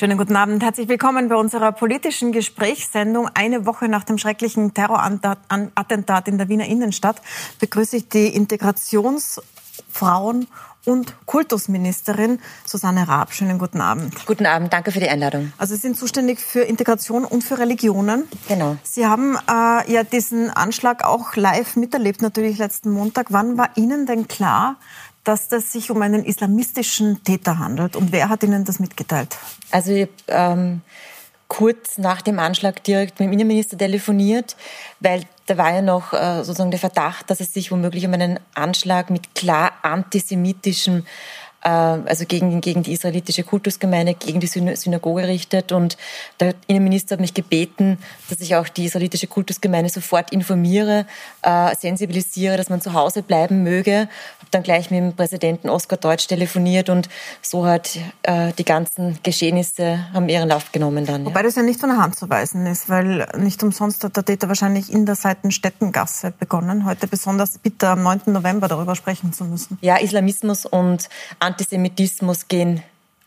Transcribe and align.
Schönen 0.00 0.16
guten 0.16 0.34
Abend. 0.34 0.62
Herzlich 0.62 0.88
willkommen 0.88 1.28
bei 1.28 1.36
unserer 1.36 1.72
politischen 1.72 2.32
Gesprächssendung. 2.32 3.28
Eine 3.34 3.66
Woche 3.66 3.86
nach 3.86 4.02
dem 4.02 4.16
schrecklichen 4.16 4.72
Terrorattentat 4.72 6.26
in 6.26 6.38
der 6.38 6.48
Wiener 6.48 6.64
Innenstadt 6.64 7.20
begrüße 7.58 7.98
ich 7.98 8.08
die 8.08 8.28
Integrationsfrauen 8.28 10.46
und 10.86 11.14
Kultusministerin 11.26 12.38
Susanne 12.64 13.08
Raab. 13.08 13.34
Schönen 13.34 13.58
guten 13.58 13.82
Abend. 13.82 14.24
Guten 14.24 14.46
Abend, 14.46 14.72
danke 14.72 14.90
für 14.90 15.00
die 15.00 15.10
Einladung. 15.10 15.52
Also 15.58 15.74
Sie 15.74 15.82
sind 15.82 15.98
zuständig 15.98 16.40
für 16.40 16.60
Integration 16.60 17.26
und 17.26 17.44
für 17.44 17.58
Religionen. 17.58 18.26
Genau. 18.48 18.78
Sie 18.82 19.06
haben 19.06 19.36
äh, 19.36 19.92
ja 19.92 20.02
diesen 20.02 20.48
Anschlag 20.48 21.04
auch 21.04 21.36
live 21.36 21.76
miterlebt, 21.76 22.22
natürlich 22.22 22.56
letzten 22.56 22.90
Montag. 22.90 23.26
Wann 23.30 23.58
war 23.58 23.68
Ihnen 23.74 24.06
denn 24.06 24.28
klar, 24.28 24.76
dass 25.24 25.48
das 25.48 25.72
sich 25.72 25.90
um 25.90 26.00
einen 26.02 26.24
islamistischen 26.24 27.22
Täter 27.24 27.58
handelt. 27.58 27.96
Und 27.96 28.12
wer 28.12 28.28
hat 28.28 28.42
Ihnen 28.42 28.64
das 28.64 28.80
mitgeteilt? 28.80 29.36
Also 29.70 29.92
ich, 29.92 30.08
ähm, 30.28 30.82
kurz 31.50 31.98
nach 31.98 32.22
dem 32.22 32.38
Anschlag 32.38 32.82
direkt 32.84 33.18
mit 33.18 33.26
dem 33.26 33.32
Innenminister 33.32 33.76
telefoniert, 33.76 34.56
weil 35.00 35.24
da 35.46 35.58
war 35.58 35.74
ja 35.74 35.82
noch 35.82 36.12
äh, 36.12 36.44
sozusagen 36.44 36.70
der 36.70 36.78
Verdacht, 36.78 37.28
dass 37.28 37.40
es 37.40 37.52
sich 37.52 37.72
womöglich 37.72 38.06
um 38.06 38.14
einen 38.14 38.38
Anschlag 38.54 39.10
mit 39.10 39.34
klar 39.34 39.72
antisemitischem 39.82 41.04
also 41.68 42.24
gegen, 42.26 42.60
gegen 42.60 42.82
die 42.82 42.92
israelitische 42.92 43.42
Kultusgemeinde, 43.42 44.14
gegen 44.14 44.40
die 44.40 44.46
Synagoge 44.46 45.26
richtet. 45.26 45.72
Und 45.72 45.96
der 46.38 46.54
Innenminister 46.66 47.14
hat 47.14 47.20
mich 47.20 47.34
gebeten, 47.34 47.98
dass 48.28 48.40
ich 48.40 48.56
auch 48.56 48.68
die 48.68 48.86
israelitische 48.86 49.26
Kultusgemeinde 49.26 49.90
sofort 49.90 50.32
informiere, 50.32 51.06
äh, 51.42 51.74
sensibilisiere, 51.76 52.56
dass 52.56 52.70
man 52.70 52.80
zu 52.80 52.94
Hause 52.94 53.22
bleiben 53.22 53.62
möge. 53.62 54.08
Habe 54.38 54.50
dann 54.50 54.62
gleich 54.62 54.90
mit 54.90 55.00
dem 55.00 55.14
Präsidenten 55.14 55.68
Oskar 55.68 55.98
Deutsch 55.98 56.26
telefoniert 56.26 56.88
und 56.88 57.08
so 57.42 57.66
hat 57.66 57.98
äh, 58.22 58.52
die 58.52 58.64
ganzen 58.64 59.18
Geschehnisse 59.22 60.06
haben 60.12 60.28
ihren 60.28 60.48
Lauf 60.48 60.72
genommen 60.72 61.04
dann. 61.04 61.22
Ja. 61.22 61.26
Wobei 61.26 61.42
das 61.42 61.56
ja 61.56 61.62
nicht 61.62 61.80
von 61.80 61.90
der 61.90 61.98
Hand 61.98 62.16
zu 62.16 62.28
weisen 62.30 62.66
ist, 62.66 62.88
weil 62.88 63.26
nicht 63.36 63.62
umsonst 63.62 64.02
hat 64.04 64.16
der 64.16 64.24
Täter 64.24 64.48
wahrscheinlich 64.48 64.92
in 64.92 65.06
der 65.06 65.14
Seitenstättengasse 65.14 66.32
begonnen, 66.38 66.84
heute 66.86 67.06
besonders 67.06 67.58
bitter 67.58 67.90
am 67.90 68.02
9. 68.02 68.22
November 68.26 68.68
darüber 68.68 68.96
sprechen 68.96 69.32
zu 69.32 69.44
müssen. 69.44 69.78
Ja, 69.80 69.96
Islamismus 69.96 70.66
und 70.66 71.08
Antisemitismus 71.50 72.46
gehen 72.46 72.82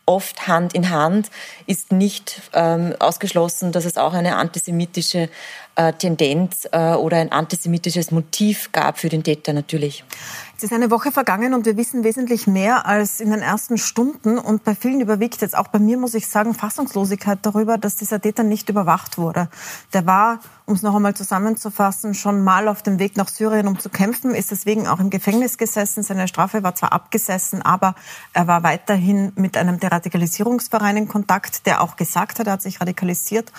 oft 0.06 0.46
Hand 0.46 0.74
in 0.74 0.90
Hand, 0.90 1.30
ist 1.66 1.92
nicht 1.92 2.42
ähm, 2.52 2.94
ausgeschlossen, 2.98 3.72
dass 3.72 3.84
es 3.84 3.96
auch 3.96 4.12
eine 4.12 4.36
antisemitische 4.36 5.28
äh, 5.76 5.92
Tendenz 5.92 6.68
äh, 6.72 6.94
oder 6.94 7.18
ein 7.18 7.32
antisemitisches 7.32 8.10
Motiv 8.10 8.70
gab 8.72 8.98
für 8.98 9.08
den 9.08 9.22
Täter 9.22 9.52
natürlich. 9.52 10.04
Es 10.56 10.62
ist 10.62 10.72
eine 10.72 10.92
Woche 10.92 11.10
vergangen 11.10 11.52
und 11.52 11.66
wir 11.66 11.76
wissen 11.76 12.04
wesentlich 12.04 12.46
mehr 12.46 12.86
als 12.86 13.18
in 13.18 13.30
den 13.30 13.42
ersten 13.42 13.76
Stunden. 13.76 14.38
Und 14.38 14.62
bei 14.62 14.76
vielen 14.76 15.00
überwiegt 15.00 15.40
jetzt 15.40 15.58
auch 15.58 15.66
bei 15.66 15.80
mir, 15.80 15.98
muss 15.98 16.14
ich 16.14 16.28
sagen, 16.28 16.54
Fassungslosigkeit 16.54 17.40
darüber, 17.42 17.76
dass 17.76 17.96
dieser 17.96 18.20
Täter 18.20 18.44
nicht 18.44 18.68
überwacht 18.68 19.18
wurde. 19.18 19.48
Der 19.92 20.06
war, 20.06 20.38
um 20.64 20.74
es 20.74 20.82
noch 20.82 20.94
einmal 20.94 21.14
zusammenzufassen, 21.14 22.14
schon 22.14 22.44
mal 22.44 22.68
auf 22.68 22.82
dem 22.82 23.00
Weg 23.00 23.16
nach 23.16 23.28
Syrien, 23.28 23.66
um 23.66 23.80
zu 23.80 23.88
kämpfen, 23.88 24.32
ist 24.32 24.52
deswegen 24.52 24.86
auch 24.86 25.00
im 25.00 25.10
Gefängnis 25.10 25.58
gesessen. 25.58 26.04
Seine 26.04 26.28
Strafe 26.28 26.62
war 26.62 26.76
zwar 26.76 26.92
abgesessen, 26.92 27.60
aber 27.60 27.96
er 28.32 28.46
war 28.46 28.62
weiterhin 28.62 29.32
mit 29.34 29.56
einem 29.56 29.80
Deradikalisierungsverein 29.80 30.96
in 30.96 31.08
Kontakt, 31.08 31.66
der 31.66 31.82
auch 31.82 31.96
gesagt 31.96 32.38
hat, 32.38 32.46
er 32.46 32.54
hat 32.54 32.62
sich 32.62 32.80
radikalisiert. 32.80 33.50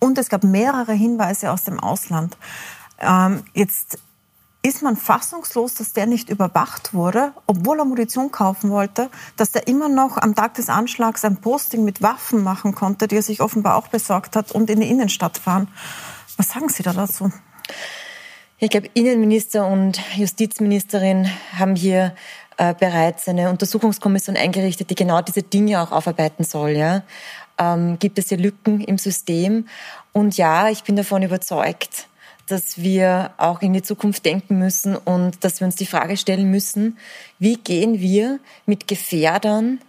Und 0.00 0.18
es 0.18 0.28
gab 0.28 0.42
mehrere 0.42 0.94
Hinweise 0.94 1.52
aus 1.52 1.62
dem 1.62 1.78
Ausland. 1.78 2.36
Ähm, 2.98 3.44
jetzt 3.54 3.98
ist 4.62 4.82
man 4.82 4.96
fassungslos, 4.96 5.74
dass 5.74 5.92
der 5.92 6.06
nicht 6.06 6.28
überwacht 6.28 6.92
wurde, 6.92 7.32
obwohl 7.46 7.78
er 7.78 7.86
Munition 7.86 8.30
kaufen 8.30 8.70
wollte, 8.70 9.10
dass 9.36 9.52
der 9.52 9.66
immer 9.68 9.88
noch 9.88 10.18
am 10.18 10.34
Tag 10.34 10.54
des 10.54 10.68
Anschlags 10.68 11.24
ein 11.24 11.38
Posting 11.38 11.84
mit 11.84 12.02
Waffen 12.02 12.42
machen 12.42 12.74
konnte, 12.74 13.08
die 13.08 13.16
er 13.16 13.22
sich 13.22 13.40
offenbar 13.40 13.76
auch 13.76 13.88
besorgt 13.88 14.36
hat 14.36 14.52
und 14.52 14.68
in 14.68 14.80
die 14.80 14.90
Innenstadt 14.90 15.38
fahren. 15.38 15.68
Was 16.36 16.48
sagen 16.48 16.68
Sie 16.68 16.82
da 16.82 16.92
dazu? 16.92 17.32
Ich 18.58 18.68
glaube, 18.68 18.90
Innenminister 18.92 19.66
und 19.66 19.98
Justizministerin 20.16 21.30
haben 21.58 21.74
hier 21.74 22.14
äh, 22.58 22.74
bereits 22.78 23.26
eine 23.26 23.48
Untersuchungskommission 23.48 24.36
eingerichtet, 24.36 24.90
die 24.90 24.94
genau 24.94 25.22
diese 25.22 25.42
Dinge 25.42 25.80
auch 25.80 25.92
aufarbeiten 25.92 26.44
soll. 26.44 26.72
Ja? 26.72 27.02
Ähm, 27.56 27.98
gibt 27.98 28.18
es 28.18 28.28
hier 28.28 28.36
Lücken 28.36 28.82
im 28.82 28.98
System? 28.98 29.66
Und 30.12 30.36
ja, 30.36 30.68
ich 30.68 30.84
bin 30.84 30.94
davon 30.94 31.22
überzeugt, 31.22 32.06
dass 32.50 32.78
wir 32.78 33.32
auch 33.36 33.62
in 33.62 33.72
die 33.72 33.82
Zukunft 33.82 34.24
denken 34.24 34.58
müssen 34.58 34.96
und 34.96 35.44
dass 35.44 35.60
wir 35.60 35.66
uns 35.66 35.76
die 35.76 35.86
Frage 35.86 36.16
stellen 36.16 36.50
müssen, 36.50 36.98
wie 37.38 37.56
gehen 37.56 38.00
wir 38.00 38.40
mit 38.66 38.88
Gefährdern 38.88 39.80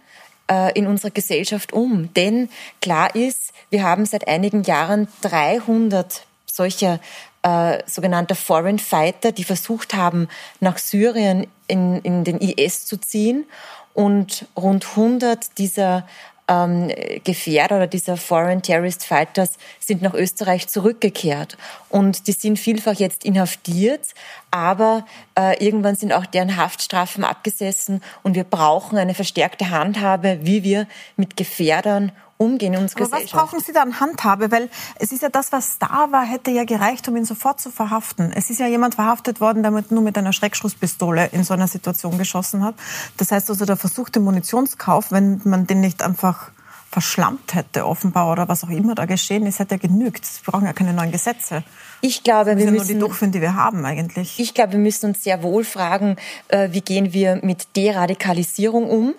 äh, 0.50 0.72
in 0.78 0.86
unserer 0.86 1.10
Gesellschaft 1.10 1.72
um? 1.72 2.12
Denn 2.14 2.48
klar 2.80 3.14
ist, 3.14 3.52
wir 3.70 3.82
haben 3.82 4.06
seit 4.06 4.28
einigen 4.28 4.62
Jahren 4.62 5.08
300 5.22 6.24
solcher 6.46 7.00
äh, 7.42 7.78
sogenannter 7.86 8.34
Foreign 8.34 8.78
Fighter, 8.78 9.32
die 9.32 9.44
versucht 9.44 9.94
haben, 9.94 10.28
nach 10.60 10.78
Syrien 10.78 11.46
in, 11.66 12.00
in 12.02 12.24
den 12.24 12.38
IS 12.38 12.86
zu 12.86 12.96
ziehen. 12.98 13.46
Und 13.94 14.46
rund 14.56 14.86
100 14.90 15.58
dieser 15.58 16.06
ähm, 16.48 16.90
Gefährder 17.24 17.76
oder 17.76 17.86
dieser 17.86 18.16
Foreign 18.16 18.62
Terrorist 18.62 19.04
Fighters 19.04 19.52
sind 19.78 20.02
nach 20.02 20.14
Österreich 20.14 20.68
zurückgekehrt. 20.68 21.56
Und 21.88 22.26
die 22.26 22.32
sind 22.32 22.58
vielfach 22.58 22.94
jetzt 22.94 23.24
inhaftiert, 23.24 24.08
aber 24.50 25.06
äh, 25.38 25.64
irgendwann 25.64 25.96
sind 25.96 26.12
auch 26.12 26.26
deren 26.26 26.56
Haftstrafen 26.56 27.24
abgesessen 27.24 28.02
und 28.22 28.34
wir 28.34 28.44
brauchen 28.44 28.98
eine 28.98 29.14
verstärkte 29.14 29.70
Handhabe, 29.70 30.40
wie 30.42 30.62
wir 30.62 30.86
mit 31.16 31.36
Gefährdern 31.36 32.12
umgehen 32.36 32.74
in 32.74 32.80
unserer 32.80 33.04
Aber 33.04 33.12
was 33.12 33.30
brauchen 33.30 33.60
Sie 33.60 33.72
da 33.72 33.82
an 33.82 34.00
Handhabe? 34.00 34.50
Weil 34.50 34.68
es 34.98 35.12
ist 35.12 35.22
ja 35.22 35.28
das, 35.28 35.52
was 35.52 35.78
da 35.78 36.08
war, 36.10 36.24
hätte 36.24 36.50
ja 36.50 36.64
gereicht, 36.64 37.08
um 37.08 37.16
ihn 37.16 37.24
sofort 37.24 37.60
zu 37.60 37.70
verhaften. 37.70 38.32
Es 38.34 38.50
ist 38.50 38.60
ja 38.60 38.66
jemand 38.66 38.96
verhaftet 38.96 39.40
worden, 39.40 39.62
der 39.62 39.72
nur 39.90 40.02
mit 40.02 40.18
einer 40.18 40.32
Schreckschusspistole 40.32 41.26
in 41.32 41.44
so 41.44 41.54
einer 41.54 41.68
Situation 41.68 42.18
geschossen 42.18 42.64
hat. 42.64 42.74
Das 43.16 43.30
heißt 43.32 43.50
also, 43.50 43.64
der 43.64 43.76
versuchte 43.76 44.20
Munitionskauf, 44.20 45.12
wenn 45.12 45.40
man 45.44 45.66
den 45.66 45.80
nicht 45.80 46.02
einfach 46.02 46.50
verschlammt 46.92 47.54
hätte, 47.54 47.86
offenbar, 47.86 48.30
oder 48.30 48.48
was 48.48 48.64
auch 48.64 48.68
immer 48.68 48.94
da 48.94 49.06
geschehen 49.06 49.46
ist, 49.46 49.58
hätte 49.58 49.78
genügt. 49.78 50.24
Wir 50.44 50.52
brauchen 50.52 50.66
ja 50.66 50.74
keine 50.74 50.92
neuen 50.92 51.10
Gesetze. 51.10 51.64
Ich 52.02 52.22
glaube, 52.22 52.56
wir, 52.58 52.70
müssen 52.70 52.76
nur 52.76 52.84
die 52.84 52.98
durchführen, 52.98 53.32
die 53.32 53.40
wir 53.40 53.54
haben 53.54 53.84
eigentlich. 53.86 54.38
Ich 54.38 54.52
glaube, 54.52 54.72
wir 54.72 54.78
müssen 54.78 55.06
uns 55.06 55.24
sehr 55.24 55.42
wohl 55.42 55.64
fragen, 55.64 56.16
äh, 56.48 56.68
wie 56.72 56.82
gehen 56.82 57.14
wir 57.14 57.40
mit 57.42 57.76
Deradikalisierung 57.76 58.90
um? 58.90 59.14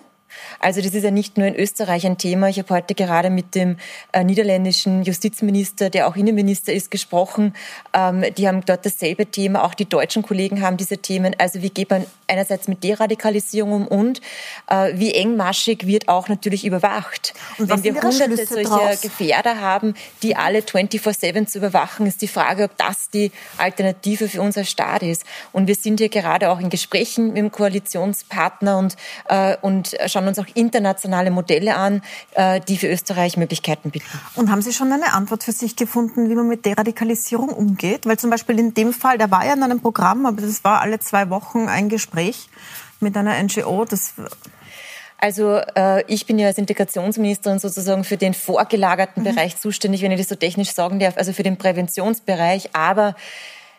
Also 0.60 0.80
das 0.80 0.94
ist 0.94 1.02
ja 1.02 1.10
nicht 1.10 1.36
nur 1.36 1.46
in 1.46 1.54
Österreich 1.54 2.06
ein 2.06 2.18
Thema. 2.18 2.48
Ich 2.48 2.58
habe 2.58 2.74
heute 2.74 2.94
gerade 2.94 3.30
mit 3.30 3.54
dem 3.54 3.76
äh, 4.12 4.24
niederländischen 4.24 5.02
Justizminister, 5.02 5.90
der 5.90 6.08
auch 6.08 6.16
Innenminister 6.16 6.72
ist, 6.72 6.90
gesprochen. 6.90 7.54
Ähm, 7.92 8.24
die 8.36 8.48
haben 8.48 8.64
dort 8.64 8.86
dasselbe 8.86 9.26
Thema. 9.26 9.64
Auch 9.64 9.74
die 9.74 9.88
deutschen 9.88 10.22
Kollegen 10.22 10.62
haben 10.62 10.76
diese 10.76 10.98
Themen. 10.98 11.34
Also 11.38 11.62
wie 11.62 11.70
geht 11.70 11.90
man 11.90 12.06
einerseits 12.26 12.68
mit 12.68 12.82
Deradikalisierung 12.82 13.86
um 13.88 14.04
und 14.04 14.20
äh, 14.68 14.92
wie 14.94 15.12
engmaschig 15.12 15.86
wird 15.86 16.08
auch 16.08 16.28
natürlich 16.28 16.64
überwacht. 16.64 17.34
Und 17.58 17.68
Wenn 17.68 17.82
wir 17.82 17.94
hunderte 17.94 18.46
solcher 18.46 18.68
draus? 18.68 19.00
Gefährder 19.00 19.60
haben, 19.60 19.94
die 20.22 20.36
alle 20.36 20.60
24-7 20.60 21.46
zu 21.46 21.58
überwachen, 21.58 22.06
ist 22.06 22.22
die 22.22 22.28
Frage, 22.28 22.64
ob 22.64 22.76
das 22.76 23.10
die 23.10 23.32
Alternative 23.58 24.28
für 24.28 24.40
unser 24.40 24.64
Staat 24.64 25.02
ist. 25.02 25.24
Und 25.52 25.68
wir 25.68 25.74
sind 25.74 26.00
hier 26.00 26.08
gerade 26.08 26.50
auch 26.50 26.60
in 26.60 26.70
Gesprächen 26.70 27.28
mit 27.28 27.36
dem 27.36 27.52
Koalitionspartner 27.52 28.78
und, 28.78 28.96
äh, 29.28 29.56
und 29.60 29.96
schauen 30.06 30.23
schauen 30.24 30.28
uns 30.28 30.38
auch 30.38 30.46
internationale 30.54 31.30
Modelle 31.30 31.76
an, 31.76 32.02
äh, 32.32 32.60
die 32.60 32.76
für 32.76 32.88
Österreich 32.88 33.36
Möglichkeiten 33.36 33.90
bieten. 33.90 34.06
Und 34.34 34.50
haben 34.50 34.62
Sie 34.62 34.72
schon 34.72 34.92
eine 34.92 35.12
Antwort 35.12 35.44
für 35.44 35.52
sich 35.52 35.76
gefunden, 35.76 36.28
wie 36.30 36.34
man 36.34 36.48
mit 36.48 36.64
Deradikalisierung 36.64 37.50
umgeht? 37.50 38.06
Weil 38.06 38.18
zum 38.18 38.30
Beispiel 38.30 38.58
in 38.58 38.74
dem 38.74 38.92
Fall, 38.92 39.18
der 39.18 39.30
war 39.30 39.44
ja 39.44 39.54
in 39.54 39.62
einem 39.62 39.80
Programm, 39.80 40.26
aber 40.26 40.40
das 40.40 40.64
war 40.64 40.80
alle 40.80 40.98
zwei 40.98 41.30
Wochen 41.30 41.68
ein 41.68 41.88
Gespräch 41.88 42.48
mit 43.00 43.16
einer 43.16 43.40
NGO. 43.42 43.84
Das 43.84 44.14
also 45.18 45.56
äh, 45.74 46.04
ich 46.06 46.26
bin 46.26 46.38
ja 46.38 46.48
als 46.48 46.58
Integrationsministerin 46.58 47.58
sozusagen 47.58 48.04
für 48.04 48.16
den 48.16 48.34
vorgelagerten 48.34 49.22
mhm. 49.22 49.34
Bereich 49.34 49.56
zuständig, 49.56 50.02
wenn 50.02 50.12
ich 50.12 50.18
das 50.18 50.28
so 50.28 50.34
technisch 50.34 50.72
sagen 50.72 50.98
darf, 50.98 51.16
also 51.16 51.32
für 51.32 51.42
den 51.42 51.56
Präventionsbereich. 51.56 52.70
Aber 52.74 53.14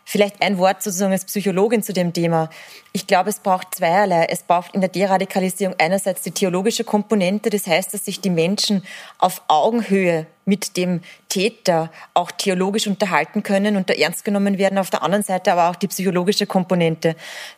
Vielleicht 0.08 0.44
ein 0.44 0.60
Wort 0.60 0.84
sozusagen 0.84 1.12
als 1.12 1.26
Psychologin 1.26 1.82
zu 1.82 1.92
dem 1.92 2.14
Thema. 2.14 2.52
Ich 2.94 3.08
glaube, 3.08 3.32
es 3.32 3.40
braucht 3.40 3.74
zweierlei. 3.74 4.28
Es 4.30 4.44
braucht 4.44 4.76
in 4.76 4.82
der 4.82 4.90
Deradikalisierung 4.92 5.76
einerseits 5.80 6.22
die 6.22 6.32
theologische 6.32 6.84
Komponente, 6.84 7.50
das 7.50 7.66
heißt, 7.66 7.92
dass 7.92 8.06
sich 8.06 8.22
die 8.22 8.30
Menschen 8.30 8.84
auf 9.18 9.42
Augenhöhe 9.48 10.28
mit 10.46 10.78
dem 10.78 11.02
Täter 11.36 11.92
auch 12.14 12.32
theologisch 12.32 12.88
unterhalten 12.88 13.44
können 13.44 13.76
und 13.76 13.90
da 13.90 13.94
ernst 13.94 14.24
genommen 14.24 14.58
werden. 14.58 14.78
Auf 14.78 14.90
der 14.90 15.04
anderen 15.04 15.24
Seite 15.24 15.52
aber 15.52 15.70
auch 15.70 15.76
die 15.76 15.88
psychologische 15.88 16.46
Komponente, 16.46 17.16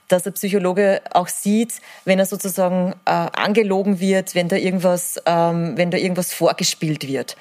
dass 0.08 0.24
der 0.24 0.32
Psychologe 0.32 1.02
auch 1.12 1.28
sieht, 1.28 1.74
wenn 2.06 2.18
er 2.18 2.26
sozusagen 2.26 2.94
äh, 3.06 3.12
angelogen 3.12 4.00
wird, 4.00 4.34
wenn 4.36 4.48
da 4.48 4.56
irgendwas, 4.56 5.22
ähm, 5.26 5.74
wenn 5.76 5.92
da 5.92 5.98
irgendwas 5.98 6.34
vorgespielt 6.34 7.08
wird. 7.08 7.36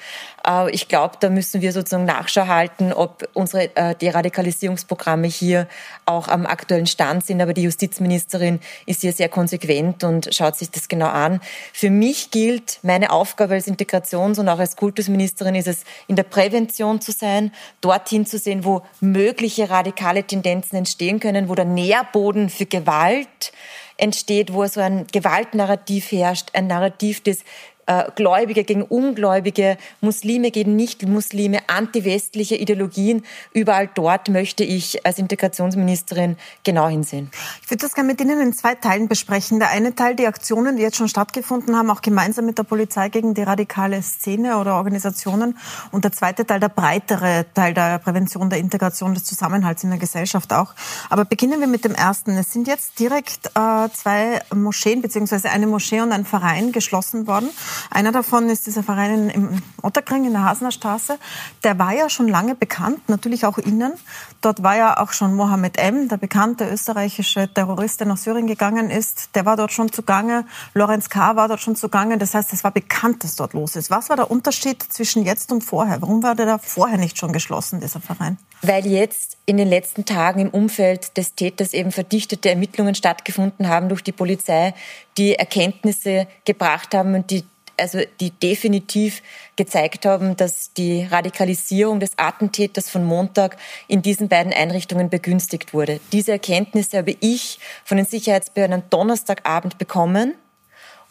Äh, 0.45 0.69
ich 0.71 0.89
glaube, 0.89 1.15
da 1.19 1.29
müssen 1.29 1.61
wir 1.61 1.71
sozusagen 1.71 2.05
Nachschau 2.05 2.47
halten, 2.47 2.91
ob 2.93 3.27
unsere 3.33 3.75
äh, 3.75 3.95
Deradikalisierungsprogramme 3.95 5.27
hier 5.27 5.67
auch 6.05 6.27
am 6.27 6.45
aktuellen 6.45 6.87
Stand 6.87 7.25
sind. 7.25 7.41
Aber 7.41 7.53
die 7.53 7.63
Justizministerin 7.63 8.59
ist 8.85 9.01
hier 9.01 9.13
sehr 9.13 9.29
konsequent 9.29 10.03
und 10.03 10.29
schaut 10.35 10.57
sich 10.57 10.69
das 10.69 10.87
genau 10.87 11.07
an. 11.07 11.39
Für 11.73 11.89
mich 11.89 12.31
gilt 12.31 12.79
meine 12.83 13.11
Aufgabe 13.11 13.53
als 13.53 13.67
Integrations- 13.67 14.39
und 14.39 14.49
auch 14.49 14.59
als 14.59 14.75
Kultusministerin 14.75 15.36
ist 15.55 15.67
es, 15.67 15.83
in 16.07 16.15
der 16.15 16.23
Prävention 16.23 17.01
zu 17.01 17.11
sein, 17.11 17.51
dorthin 17.81 18.25
zu 18.25 18.37
sehen, 18.37 18.65
wo 18.65 18.81
mögliche 18.99 19.69
radikale 19.69 20.23
Tendenzen 20.23 20.77
entstehen 20.77 21.19
können, 21.19 21.49
wo 21.49 21.55
der 21.55 21.65
Nährboden 21.65 22.49
für 22.49 22.65
Gewalt 22.65 23.51
entsteht, 23.97 24.53
wo 24.53 24.65
so 24.67 24.79
ein 24.79 25.07
Gewaltnarrativ 25.11 26.11
herrscht, 26.11 26.49
ein 26.53 26.67
Narrativ 26.67 27.21
des 27.21 27.43
äh, 27.87 28.05
Gläubige 28.15 28.63
gegen 28.63 28.83
Ungläubige, 28.83 29.77
Muslime 30.01 30.51
gegen 30.51 30.75
Nicht-Muslime, 30.75 31.59
antiwestliche 31.67 32.55
Ideologien. 32.55 33.23
Überall 33.53 33.89
dort 33.93 34.29
möchte 34.29 34.63
ich 34.63 35.05
als 35.05 35.17
Integrationsministerin 35.17 36.37
genau 36.63 36.87
hinsehen. 36.87 37.31
Ich 37.63 37.71
würde 37.71 37.81
das 37.81 37.95
gerne 37.95 38.07
mit 38.07 38.21
Ihnen 38.21 38.39
in 38.39 38.53
zwei 38.53 38.75
Teilen 38.75 39.07
besprechen. 39.07 39.59
Der 39.59 39.69
eine 39.69 39.95
Teil, 39.95 40.15
die 40.15 40.27
Aktionen, 40.27 40.75
die 40.75 40.83
jetzt 40.83 40.97
schon 40.97 41.07
stattgefunden 41.07 41.75
haben, 41.75 41.89
auch 41.89 42.01
gemeinsam 42.01 42.45
mit 42.45 42.57
der 42.57 42.63
Polizei 42.63 43.09
gegen 43.09 43.33
die 43.33 43.43
radikale 43.43 44.01
Szene 44.01 44.57
oder 44.57 44.75
Organisationen. 44.75 45.57
Und 45.91 46.03
der 46.03 46.11
zweite 46.11 46.45
Teil, 46.45 46.59
der 46.59 46.69
breitere 46.69 47.45
Teil 47.53 47.73
der 47.73 47.99
Prävention, 47.99 48.49
der 48.49 48.59
Integration, 48.59 49.13
des 49.13 49.23
Zusammenhalts 49.23 49.83
in 49.83 49.89
der 49.89 49.99
Gesellschaft 49.99 50.53
auch. 50.53 50.73
Aber 51.09 51.25
beginnen 51.25 51.59
wir 51.59 51.67
mit 51.67 51.85
dem 51.85 51.95
ersten. 51.95 52.31
Es 52.37 52.51
sind 52.51 52.67
jetzt 52.67 52.99
direkt 52.99 53.47
äh, 53.55 53.89
zwei 53.93 54.41
Moscheen, 54.53 55.01
beziehungsweise 55.01 55.49
eine 55.49 55.67
Moschee 55.67 56.01
und 56.01 56.11
ein 56.11 56.25
Verein 56.25 56.71
geschlossen 56.71 57.27
worden. 57.27 57.49
Einer 57.89 58.11
davon 58.11 58.49
ist 58.49 58.67
dieser 58.67 58.83
Verein 58.83 59.29
im 59.29 59.61
Otterkring 59.81 60.25
in 60.25 60.33
der 60.33 60.43
Hasener 60.43 60.71
Straße. 60.71 61.17
Der 61.63 61.79
war 61.79 61.93
ja 61.93 62.09
schon 62.09 62.27
lange 62.27 62.55
bekannt, 62.55 63.09
natürlich 63.09 63.45
auch 63.45 63.57
Ihnen. 63.57 63.93
Dort 64.41 64.63
war 64.63 64.75
ja 64.75 64.99
auch 64.99 65.11
schon 65.11 65.35
Mohammed 65.35 65.77
M., 65.77 66.07
der 66.07 66.17
bekannte 66.17 66.69
österreichische 66.69 67.51
Terrorist, 67.53 67.99
der 67.99 68.07
nach 68.07 68.17
Syrien 68.17 68.47
gegangen 68.47 68.89
ist. 68.89 69.29
Der 69.35 69.45
war 69.45 69.57
dort 69.57 69.71
schon 69.71 69.91
zugange. 69.91 70.45
Lorenz 70.73 71.09
K. 71.09 71.35
war 71.35 71.47
dort 71.47 71.61
schon 71.61 71.75
zugange. 71.75 72.17
Das 72.17 72.33
heißt, 72.33 72.53
es 72.53 72.63
war 72.63 72.71
bekannt, 72.71 73.23
dass 73.23 73.35
dort 73.35 73.53
los 73.53 73.75
ist. 73.75 73.89
Was 73.89 74.09
war 74.09 74.15
der 74.15 74.29
Unterschied 74.29 74.81
zwischen 74.81 75.23
jetzt 75.23 75.51
und 75.51 75.63
vorher? 75.63 76.01
Warum 76.01 76.23
war 76.23 76.35
der 76.35 76.45
da 76.45 76.57
vorher 76.57 76.97
nicht 76.97 77.17
schon 77.17 77.33
geschlossen, 77.33 77.79
dieser 77.79 77.99
Verein? 77.99 78.37
Weil 78.61 78.85
jetzt 78.87 79.37
in 79.45 79.57
den 79.57 79.67
letzten 79.67 80.05
Tagen 80.05 80.39
im 80.39 80.49
Umfeld 80.49 81.15
des 81.17 81.35
Täters 81.35 81.73
eben 81.73 81.91
verdichtete 81.91 82.49
Ermittlungen 82.49 82.95
stattgefunden 82.95 83.67
haben 83.67 83.89
durch 83.89 84.03
die 84.03 84.11
Polizei, 84.11 84.73
die 85.17 85.35
Erkenntnisse 85.35 86.27
gebracht 86.45 86.93
haben 86.93 87.13
und 87.13 87.29
die 87.29 87.45
also 87.79 87.99
die 88.19 88.31
definitiv 88.31 89.21
gezeigt 89.55 90.05
haben, 90.05 90.35
dass 90.35 90.73
die 90.73 91.03
Radikalisierung 91.03 91.99
des 91.99 92.11
Attentäters 92.17 92.89
von 92.89 93.03
Montag 93.03 93.57
in 93.87 94.01
diesen 94.01 94.27
beiden 94.29 94.53
Einrichtungen 94.53 95.09
begünstigt 95.09 95.73
wurde. 95.73 95.99
Diese 96.11 96.31
Erkenntnisse 96.31 96.97
habe 96.97 97.15
ich 97.19 97.59
von 97.85 97.97
den 97.97 98.05
Sicherheitsbehörden 98.05 98.81
am 98.81 98.89
Donnerstagabend 98.89 99.77
bekommen 99.77 100.35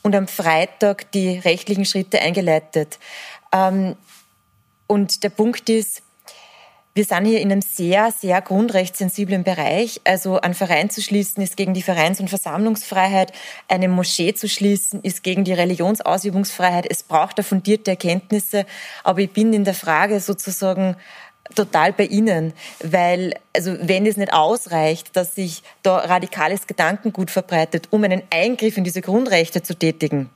und 0.03 0.15
am 0.15 0.29
Freitag 0.29 1.11
die 1.13 1.39
rechtlichen 1.39 1.85
Schritte 1.85 2.21
eingeleitet. 2.21 2.99
Ähm, 3.53 3.97
und 4.87 5.25
der 5.25 5.31
Punkt 5.31 5.69
ist, 5.69 6.03
wir 6.97 7.05
sind 7.05 7.27
hier 7.27 7.43
in 7.43 7.53
einem 7.53 7.61
sehr, 7.61 8.11
sehr 8.11 8.41
grundrechtssensiblen 8.41 9.45
Bereich. 9.45 10.01
Also 10.05 10.41
ein 10.41 10.55
Verein 10.55 10.89
zu 10.89 11.03
schließen 11.03 11.43
ist 11.43 11.59
gegen 11.59 11.75
die 11.75 11.83
Vereins- 11.83 12.21
und 12.21 12.31
Versammlungsfreiheit. 12.31 13.33
Eine 13.69 13.89
Moschee 13.89 14.33
zu 14.33 14.49
schließen 14.49 15.03
ist 15.03 15.23
gegen 15.23 15.45
die 15.45 15.53
Religionsausübungsfreiheit. 15.53 16.87
Es 16.89 17.03
braucht 17.03 17.39
da 17.39 17.43
fundierte 17.43 17.91
Erkenntnisse. 17.91 18.65
Aber 19.05 19.19
ich 19.21 19.31
bin 19.31 19.53
in 19.53 19.65
der 19.65 19.75
Frage 19.75 20.21
sozusagen 20.21 20.97
total 21.55 21.93
bei 21.93 22.07
Ihnen, 22.07 22.55
weil, 22.83 23.35
also 23.55 23.77
wenn 23.83 24.07
es 24.07 24.17
nicht 24.17 24.33
ausreicht, 24.33 25.15
dass 25.17 25.35
sich 25.35 25.63
da 25.83 25.99
radikales 25.99 26.67
Gedankengut 26.67 27.31
verbreitet, 27.31 27.89
um 27.91 28.05
einen 28.05 28.23
Eingriff 28.31 28.79
in 28.79 28.85
diese 28.85 29.03
Grundrechte 29.03 29.63
zu 29.63 29.75
tätigen, 29.75 30.31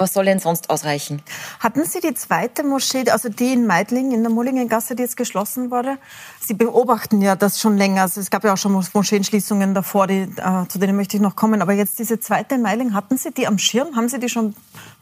was 0.00 0.14
soll 0.14 0.24
denn 0.24 0.38
sonst 0.38 0.70
ausreichen? 0.70 1.22
Hatten 1.60 1.84
Sie 1.84 2.00
die 2.00 2.14
zweite 2.14 2.64
Moschee, 2.64 3.04
also 3.10 3.28
die 3.28 3.52
in 3.52 3.66
Meidling 3.66 4.12
in 4.12 4.22
der 4.22 4.32
Mullingengasse, 4.32 4.96
die 4.96 5.02
jetzt 5.02 5.16
geschlossen 5.16 5.70
wurde? 5.70 5.98
Sie 6.40 6.54
beobachten 6.54 7.20
ja 7.20 7.36
das 7.36 7.60
schon 7.60 7.76
länger. 7.76 8.02
Also 8.02 8.20
es 8.20 8.30
gab 8.30 8.42
ja 8.42 8.54
auch 8.54 8.56
schon 8.56 8.72
Moscheenschließungen 8.72 9.74
davor, 9.74 10.06
die, 10.06 10.22
äh, 10.22 10.66
zu 10.68 10.78
denen 10.78 10.96
möchte 10.96 11.18
ich 11.18 11.22
noch 11.22 11.36
kommen. 11.36 11.60
Aber 11.60 11.74
jetzt 11.74 11.98
diese 11.98 12.18
zweite 12.18 12.54
in 12.54 12.62
Meidling, 12.62 12.94
hatten 12.94 13.18
Sie 13.18 13.30
die 13.30 13.46
am 13.46 13.58
Schirm? 13.58 13.94
Haben 13.94 14.08
Sie 14.08 14.18
die 14.18 14.30
schon 14.30 14.54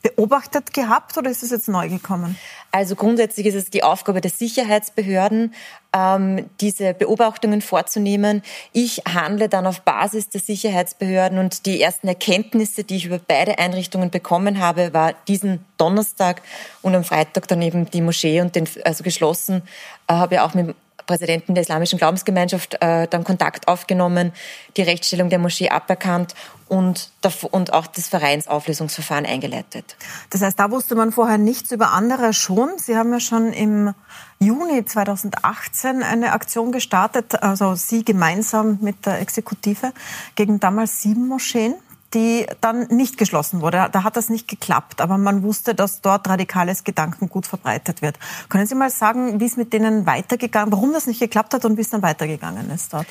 beobachtet 0.02 0.74
gehabt 0.74 1.16
oder 1.16 1.30
ist 1.30 1.44
es 1.44 1.50
jetzt 1.50 1.68
neu 1.68 1.88
gekommen? 1.88 2.36
Also 2.72 2.96
grundsätzlich 2.96 3.46
ist 3.46 3.54
es 3.54 3.70
die 3.70 3.84
Aufgabe 3.84 4.20
der 4.20 4.32
Sicherheitsbehörden, 4.32 5.54
ähm, 5.98 6.48
diese 6.60 6.94
Beobachtungen 6.94 7.60
vorzunehmen. 7.60 8.42
Ich 8.72 9.02
handle 9.06 9.48
dann 9.48 9.66
auf 9.66 9.80
Basis 9.82 10.28
der 10.28 10.40
Sicherheitsbehörden 10.40 11.38
und 11.38 11.66
die 11.66 11.80
ersten 11.80 12.08
Erkenntnisse, 12.08 12.84
die 12.84 12.96
ich 12.96 13.06
über 13.06 13.18
beide 13.18 13.58
Einrichtungen 13.58 14.10
bekommen 14.10 14.60
habe, 14.60 14.92
war 14.92 15.14
diesen 15.26 15.64
Donnerstag 15.76 16.42
und 16.82 16.94
am 16.94 17.04
Freitag 17.04 17.48
dann 17.48 17.62
eben 17.62 17.90
die 17.90 18.00
Moschee 18.00 18.40
und 18.40 18.54
den, 18.54 18.68
also 18.84 19.04
geschlossen, 19.04 19.62
äh, 20.08 20.14
habe 20.14 20.36
ja 20.36 20.46
auch 20.46 20.54
mit 20.54 20.74
Präsidenten 21.08 21.54
der 21.54 21.62
Islamischen 21.62 21.98
Glaubensgemeinschaft 21.98 22.80
äh, 22.80 23.08
dann 23.08 23.24
Kontakt 23.24 23.66
aufgenommen, 23.66 24.32
die 24.76 24.82
Rechtsstellung 24.82 25.30
der 25.30 25.40
Moschee 25.40 25.70
aberkannt 25.70 26.34
und, 26.68 27.10
und 27.50 27.72
auch 27.72 27.86
das 27.88 28.08
Vereinsauflösungsverfahren 28.08 29.26
eingeleitet. 29.26 29.96
Das 30.30 30.42
heißt, 30.42 30.58
da 30.58 30.70
wusste 30.70 30.94
man 30.94 31.10
vorher 31.10 31.38
nichts 31.38 31.72
über 31.72 31.92
andere 31.92 32.32
schon. 32.32 32.70
Sie 32.76 32.96
haben 32.96 33.10
ja 33.10 33.20
schon 33.20 33.52
im 33.52 33.94
Juni 34.38 34.84
2018 34.84 36.02
eine 36.02 36.32
Aktion 36.32 36.70
gestartet, 36.70 37.42
also 37.42 37.74
Sie 37.74 38.04
gemeinsam 38.04 38.78
mit 38.82 39.06
der 39.06 39.20
Exekutive 39.20 39.92
gegen 40.36 40.60
damals 40.60 41.02
sieben 41.02 41.26
Moscheen 41.26 41.74
die 42.14 42.46
dann 42.60 42.86
nicht 42.88 43.18
geschlossen 43.18 43.60
wurde. 43.60 43.88
Da 43.92 44.02
hat 44.02 44.16
das 44.16 44.30
nicht 44.30 44.48
geklappt, 44.48 45.00
aber 45.00 45.18
man 45.18 45.42
wusste, 45.42 45.74
dass 45.74 46.00
dort 46.00 46.28
radikales 46.28 46.84
Gedankengut 46.84 47.46
verbreitet 47.46 48.02
wird. 48.02 48.18
Können 48.48 48.66
Sie 48.66 48.74
mal 48.74 48.90
sagen, 48.90 49.40
wie 49.40 49.46
es 49.46 49.56
mit 49.56 49.72
denen 49.72 50.06
weitergegangen, 50.06 50.72
warum 50.72 50.92
das 50.92 51.06
nicht 51.06 51.20
geklappt 51.20 51.54
hat 51.54 51.64
und 51.64 51.76
wie 51.76 51.82
es 51.82 51.90
dann 51.90 52.02
weitergegangen 52.02 52.70
ist 52.70 52.92
dort? 52.94 53.06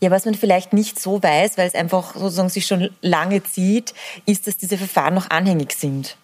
Ja, 0.00 0.10
was 0.10 0.26
man 0.26 0.34
vielleicht 0.34 0.72
nicht 0.72 1.00
so 1.00 1.22
weiß, 1.22 1.56
weil 1.56 1.66
es 1.66 1.74
einfach 1.74 2.14
sozusagen 2.14 2.50
sich 2.50 2.66
schon 2.66 2.90
lange 3.00 3.42
zieht, 3.42 3.94
ist, 4.26 4.46
dass 4.46 4.58
diese 4.58 4.76
Verfahren 4.76 5.14
noch 5.14 5.30
anhängig 5.30 5.72
sind. 5.72 6.16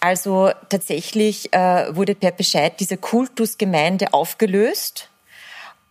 Also 0.00 0.50
tatsächlich 0.68 1.52
äh, 1.54 1.94
wurde 1.94 2.14
per 2.14 2.32
Bescheid 2.32 2.78
diese 2.80 2.96
Kultusgemeinde 2.96 4.12
aufgelöst 4.12 5.08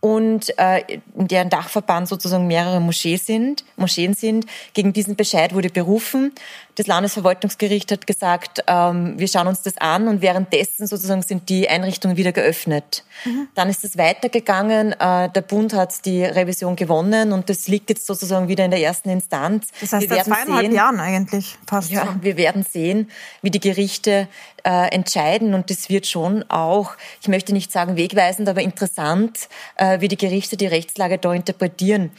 und 0.06 0.56
äh, 0.56 0.82
in 1.16 1.26
deren 1.26 1.50
Dachverband 1.50 2.06
sozusagen 2.06 2.46
mehrere 2.46 2.80
Moscheen 2.80 3.18
sind, 3.18 3.64
Moscheen 3.76 4.14
sind. 4.14 4.46
Gegen 4.72 4.92
diesen 4.92 5.16
Bescheid 5.16 5.52
wurde 5.52 5.68
berufen. 5.68 6.32
Das 6.76 6.86
Landesverwaltungsgericht 6.86 7.90
hat 7.90 8.06
gesagt, 8.06 8.62
ähm, 8.68 9.18
wir 9.18 9.26
schauen 9.26 9.48
uns 9.48 9.62
das 9.62 9.78
an 9.78 10.06
und 10.06 10.22
währenddessen 10.22 10.86
sozusagen 10.86 11.22
sind 11.22 11.48
die 11.48 11.68
Einrichtungen 11.68 12.16
wieder 12.16 12.30
geöffnet. 12.30 13.02
Mhm. 13.24 13.48
Dann 13.54 13.68
ist 13.68 13.82
es 13.82 13.98
weitergegangen. 13.98 14.92
Äh, 14.92 15.30
der 15.30 15.40
Bund 15.40 15.72
hat 15.72 16.04
die 16.04 16.22
Revision 16.22 16.76
gewonnen 16.76 17.32
und 17.32 17.50
das 17.50 17.66
liegt 17.66 17.88
jetzt 17.88 18.06
sozusagen 18.06 18.46
wieder 18.46 18.64
in 18.64 18.70
der 18.70 18.80
ersten 18.80 19.08
Instanz. 19.08 19.68
Das 19.80 19.92
heißt, 19.92 20.08
seit 20.08 20.24
zweieinhalb 20.26 20.66
sehen, 20.66 20.74
Jahren 20.74 21.00
eigentlich 21.00 21.56
fast. 21.66 21.90
Ja, 21.90 22.14
wir 22.20 22.36
werden 22.36 22.62
sehen, 22.62 23.10
wie 23.42 23.50
die 23.50 23.60
Gerichte 23.60 24.28
äh, 24.66 24.88
entscheiden 24.88 25.54
und 25.54 25.70
das 25.70 25.88
wird 25.88 26.06
schon 26.06 26.44
auch, 26.50 26.96
ich 27.22 27.28
möchte 27.28 27.52
nicht 27.52 27.70
sagen 27.70 27.96
wegweisend, 27.96 28.48
aber 28.48 28.60
interessant, 28.60 29.48
äh, 29.76 30.00
wie 30.00 30.08
die 30.08 30.16
Gerichte 30.16 30.56
die 30.56 30.66
Rechtslage 30.66 31.18
da 31.18 31.32
interpretieren. 31.32 32.10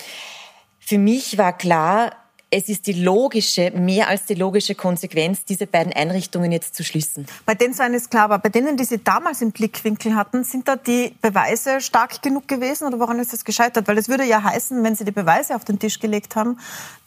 Für 0.79 0.97
mich 0.97 1.37
war 1.37 1.57
klar, 1.57 2.13
es 2.49 2.69
ist 2.69 2.87
die 2.87 2.93
logische, 2.93 3.71
mehr 3.71 4.07
als 4.07 4.23
die 4.23 4.35
logische 4.35 4.73
Konsequenz, 4.73 5.43
diese 5.43 5.67
beiden 5.67 5.91
Einrichtungen 5.91 6.53
jetzt 6.53 6.75
zu 6.75 6.85
schließen. 6.85 7.25
Bei 7.45 7.55
den 7.55 7.73
zwei 7.73 7.89
ist 7.89 8.09
klar, 8.09 8.23
aber 8.23 8.39
bei 8.39 8.47
denen, 8.47 8.77
die 8.77 8.85
Sie 8.85 9.03
damals 9.03 9.41
im 9.41 9.51
Blickwinkel 9.51 10.15
hatten, 10.15 10.45
sind 10.45 10.69
da 10.69 10.77
die 10.77 11.13
Beweise 11.21 11.81
stark 11.81 12.21
genug 12.21 12.47
gewesen 12.47 12.87
oder 12.87 12.99
woran 12.99 13.19
ist 13.19 13.33
das 13.33 13.43
gescheitert? 13.43 13.89
Weil 13.89 13.97
es 13.97 14.07
würde 14.07 14.23
ja 14.23 14.41
heißen, 14.41 14.81
wenn 14.81 14.95
Sie 14.95 15.03
die 15.03 15.11
Beweise 15.11 15.55
auf 15.55 15.65
den 15.65 15.77
Tisch 15.77 15.99
gelegt 15.99 16.37
haben, 16.37 16.57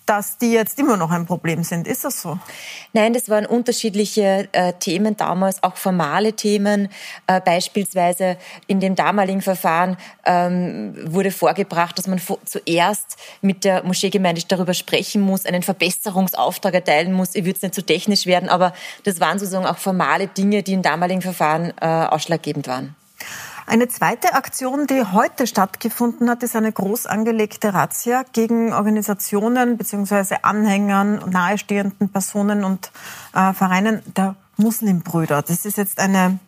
dass 0.07 0.39
die 0.39 0.53
jetzt 0.53 0.79
immer 0.79 0.97
noch 0.97 1.11
ein 1.11 1.27
Problem 1.27 1.63
sind. 1.63 1.87
Ist 1.87 2.05
das 2.05 2.21
so? 2.21 2.39
Nein, 2.93 3.13
das 3.13 3.29
waren 3.29 3.47
unterschiedliche 3.47 4.49
äh, 4.53 4.73
Themen 4.73 5.17
damals, 5.17 5.63
auch 5.63 5.77
formale 5.77 6.33
Themen. 6.33 6.89
Äh, 7.27 7.41
beispielsweise 7.41 8.37
in 8.67 8.81
dem 8.81 8.97
damaligen 8.97 9.41
Verfahren 9.41 9.97
ähm, 10.25 10.95
wurde 11.13 11.31
vorgebracht, 11.31 11.97
dass 11.99 12.07
man 12.07 12.21
zuerst 12.45 13.17
mit 13.41 13.65
der 13.65 13.85
Moscheegemeinde 13.85 14.43
darüber 14.49 14.75
sprechen 14.75 15.21
muss, 15.21 15.47
einen 15.47 15.63
Verbesserungsauftrag 15.63 16.75
erteilen 16.75 17.13
muss. 17.13 17.35
Ich 17.35 17.45
würde 17.45 17.57
es 17.57 17.63
nicht 17.63 17.75
zu 17.75 17.81
so 17.81 17.87
technisch 17.87 18.27
werden, 18.27 18.49
aber 18.49 18.73
das 19.05 19.21
waren 19.21 19.39
sozusagen 19.39 19.67
auch 19.67 19.79
formale 19.79 20.27
Dinge, 20.27 20.63
die 20.63 20.73
im 20.73 20.83
damaligen 20.83 21.23
Verfahren 21.23 21.73
äh, 21.81 21.87
ausschlaggebend 21.87 22.67
waren. 22.67 22.97
Eine 23.71 23.87
zweite 23.87 24.35
Aktion, 24.35 24.89
die 24.89 25.05
heute 25.05 25.47
stattgefunden 25.47 26.29
hat, 26.29 26.43
ist 26.43 26.57
eine 26.57 26.73
groß 26.73 27.07
angelegte 27.07 27.73
Razzia 27.73 28.25
gegen 28.33 28.73
Organisationen 28.73 29.77
bzw. 29.77 30.39
Anhängern, 30.43 31.23
nahestehenden 31.31 32.09
Personen 32.09 32.65
und 32.65 32.91
äh, 33.33 33.53
Vereinen 33.53 34.03
der 34.17 34.35
Muslimbrüder. 34.57 35.43
Das 35.43 35.67
ist 35.67 35.77
jetzt 35.77 36.01
eine 36.01 36.41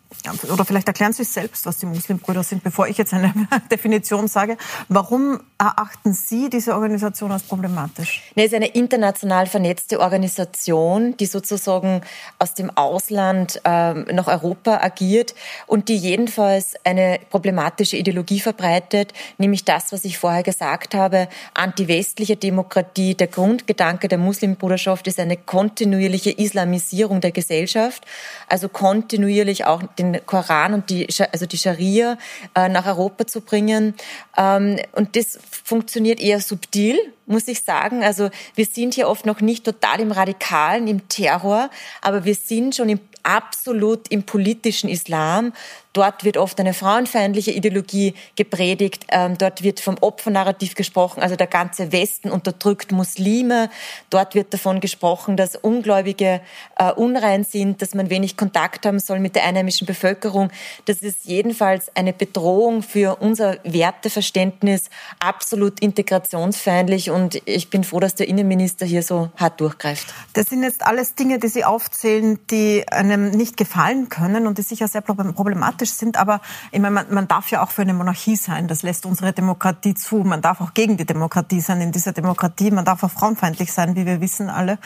oder 0.51 0.65
vielleicht 0.65 0.87
erklären 0.87 1.13
Sie 1.13 1.23
selbst, 1.23 1.65
was 1.65 1.77
die 1.77 1.85
Muslimbrüder 1.85 2.43
sind, 2.43 2.63
bevor 2.63 2.87
ich 2.87 2.97
jetzt 2.97 3.13
eine 3.13 3.33
Definition 3.71 4.27
sage. 4.27 4.57
Warum 4.89 5.39
erachten 5.57 6.13
Sie 6.13 6.49
diese 6.49 6.73
Organisation 6.73 7.31
als 7.31 7.43
problematisch? 7.43 8.21
Es 8.35 8.45
ist 8.45 8.53
eine 8.53 8.67
international 8.67 9.47
vernetzte 9.47 9.99
Organisation, 9.99 11.15
die 11.17 11.25
sozusagen 11.25 12.01
aus 12.39 12.53
dem 12.53 12.69
Ausland 12.75 13.61
äh, 13.63 13.93
nach 13.93 14.27
Europa 14.27 14.79
agiert 14.81 15.35
und 15.67 15.89
die 15.89 15.97
jedenfalls 15.97 16.73
eine 16.83 17.19
problematische 17.29 17.97
Ideologie 17.97 18.39
verbreitet, 18.39 19.13
nämlich 19.37 19.63
das, 19.65 19.91
was 19.91 20.05
ich 20.05 20.17
vorher 20.17 20.43
gesagt 20.43 20.95
habe, 20.95 21.27
anti-westliche 21.53 22.35
Demokratie. 22.35 23.15
Der 23.15 23.27
Grundgedanke 23.27 24.07
der 24.07 24.17
Muslimbruderschaft 24.17 25.07
ist 25.07 25.19
eine 25.19 25.37
kontinuierliche 25.37 26.31
Islamisierung 26.31 27.21
der 27.21 27.31
Gesellschaft, 27.31 28.05
also 28.47 28.69
kontinuierlich 28.69 29.65
auch 29.65 29.83
den 29.97 30.02
Koran 30.25 30.73
und 30.73 30.89
die, 30.89 31.07
also 31.31 31.45
die 31.45 31.57
Scharia 31.57 32.17
äh, 32.55 32.69
nach 32.69 32.85
Europa 32.85 33.25
zu 33.27 33.41
bringen. 33.41 33.93
Ähm, 34.37 34.79
und 34.93 35.15
das 35.15 35.39
funktioniert 35.49 36.19
eher 36.19 36.41
subtil, 36.41 36.97
muss 37.25 37.47
ich 37.47 37.61
sagen. 37.61 38.03
Also 38.03 38.29
wir 38.55 38.65
sind 38.65 38.93
hier 38.93 39.07
oft 39.07 39.25
noch 39.25 39.41
nicht 39.41 39.63
total 39.63 39.99
im 39.99 40.11
Radikalen, 40.11 40.87
im 40.87 41.07
Terror, 41.09 41.69
aber 42.01 42.25
wir 42.25 42.35
sind 42.35 42.75
schon 42.75 42.89
im 42.89 42.99
absolut 43.23 44.09
im 44.09 44.23
politischen 44.23 44.89
Islam. 44.89 45.53
Dort 45.93 46.23
wird 46.23 46.37
oft 46.37 46.59
eine 46.59 46.73
frauenfeindliche 46.73 47.51
Ideologie 47.51 48.15
gepredigt. 48.35 49.05
Ähm, 49.09 49.37
dort 49.37 49.61
wird 49.61 49.79
vom 49.79 49.95
Opfernarrativ 50.01 50.73
gesprochen. 50.73 51.21
Also 51.21 51.35
der 51.35 51.45
ganze 51.45 51.91
Westen 51.91 52.31
unterdrückt 52.31 52.91
Muslime. 52.91 53.69
Dort 54.09 54.33
wird 54.33 54.53
davon 54.55 54.79
gesprochen, 54.79 55.37
dass 55.37 55.55
Ungläubige 55.55 56.41
äh, 56.77 56.91
unrein 56.91 57.43
sind, 57.43 57.83
dass 57.83 57.93
man 57.93 58.09
wenig 58.09 58.37
Kontakt 58.37 58.87
haben 58.87 58.97
soll 58.97 59.19
mit 59.19 59.35
der 59.35 59.43
einheimischen 59.43 59.85
Bevölkerung. 59.85 60.49
Das 60.85 61.03
ist 61.03 61.25
jedenfalls 61.25 61.95
eine 61.95 62.11
Bedrohung 62.11 62.81
für 62.81 63.17
unser 63.21 63.57
Werteverständnis, 63.63 64.89
absolut 65.19 65.79
integrationsfeindlich. 65.79 67.11
Und 67.11 67.39
ich 67.45 67.69
bin 67.69 67.83
froh, 67.83 67.99
dass 67.99 68.15
der 68.15 68.27
Innenminister 68.27 68.87
hier 68.87 69.03
so 69.03 69.29
hart 69.35 69.61
durchgreift. 69.61 70.11
Das 70.33 70.47
sind 70.47 70.63
jetzt 70.63 70.83
alles 70.83 71.13
Dinge, 71.13 71.37
die 71.37 71.49
Sie 71.49 71.63
aufzählen, 71.63 72.39
die 72.49 72.83
einem 72.89 73.29
nicht 73.29 73.57
gefallen 73.57 74.09
können 74.09 74.47
und 74.47 74.57
die 74.57 74.63
sicher 74.63 74.87
sehr 74.87 75.01
problematisch 75.01 75.82
demokratisch 75.83 75.91
sind, 75.91 76.17
aber 76.17 76.41
ich 76.71 76.79
meine, 76.79 76.95
man, 76.95 77.13
man 77.13 77.27
darf 77.27 77.51
ja 77.51 77.63
auch 77.63 77.71
für 77.71 77.81
eine 77.81 77.93
Monarchie 77.93 78.35
sein. 78.35 78.67
Das 78.67 78.83
lässt 78.83 79.05
unsere 79.05 79.33
Demokratie 79.33 79.93
zu. 79.93 80.17
Man 80.17 80.41
darf 80.41 80.61
auch 80.61 80.73
gegen 80.73 80.97
die 80.97 81.05
Demokratie 81.05 81.61
sein 81.61 81.81
in 81.81 81.91
dieser 81.91 82.13
Demokratie. 82.13 82.71
Man 82.71 82.85
darf 82.85 83.03
auch 83.03 83.11
frauenfeindlich 83.11 83.71
sein, 83.71 83.95
wie 83.95 84.05
wir 84.05 84.21
wissen 84.21 84.49
alle. 84.49 84.77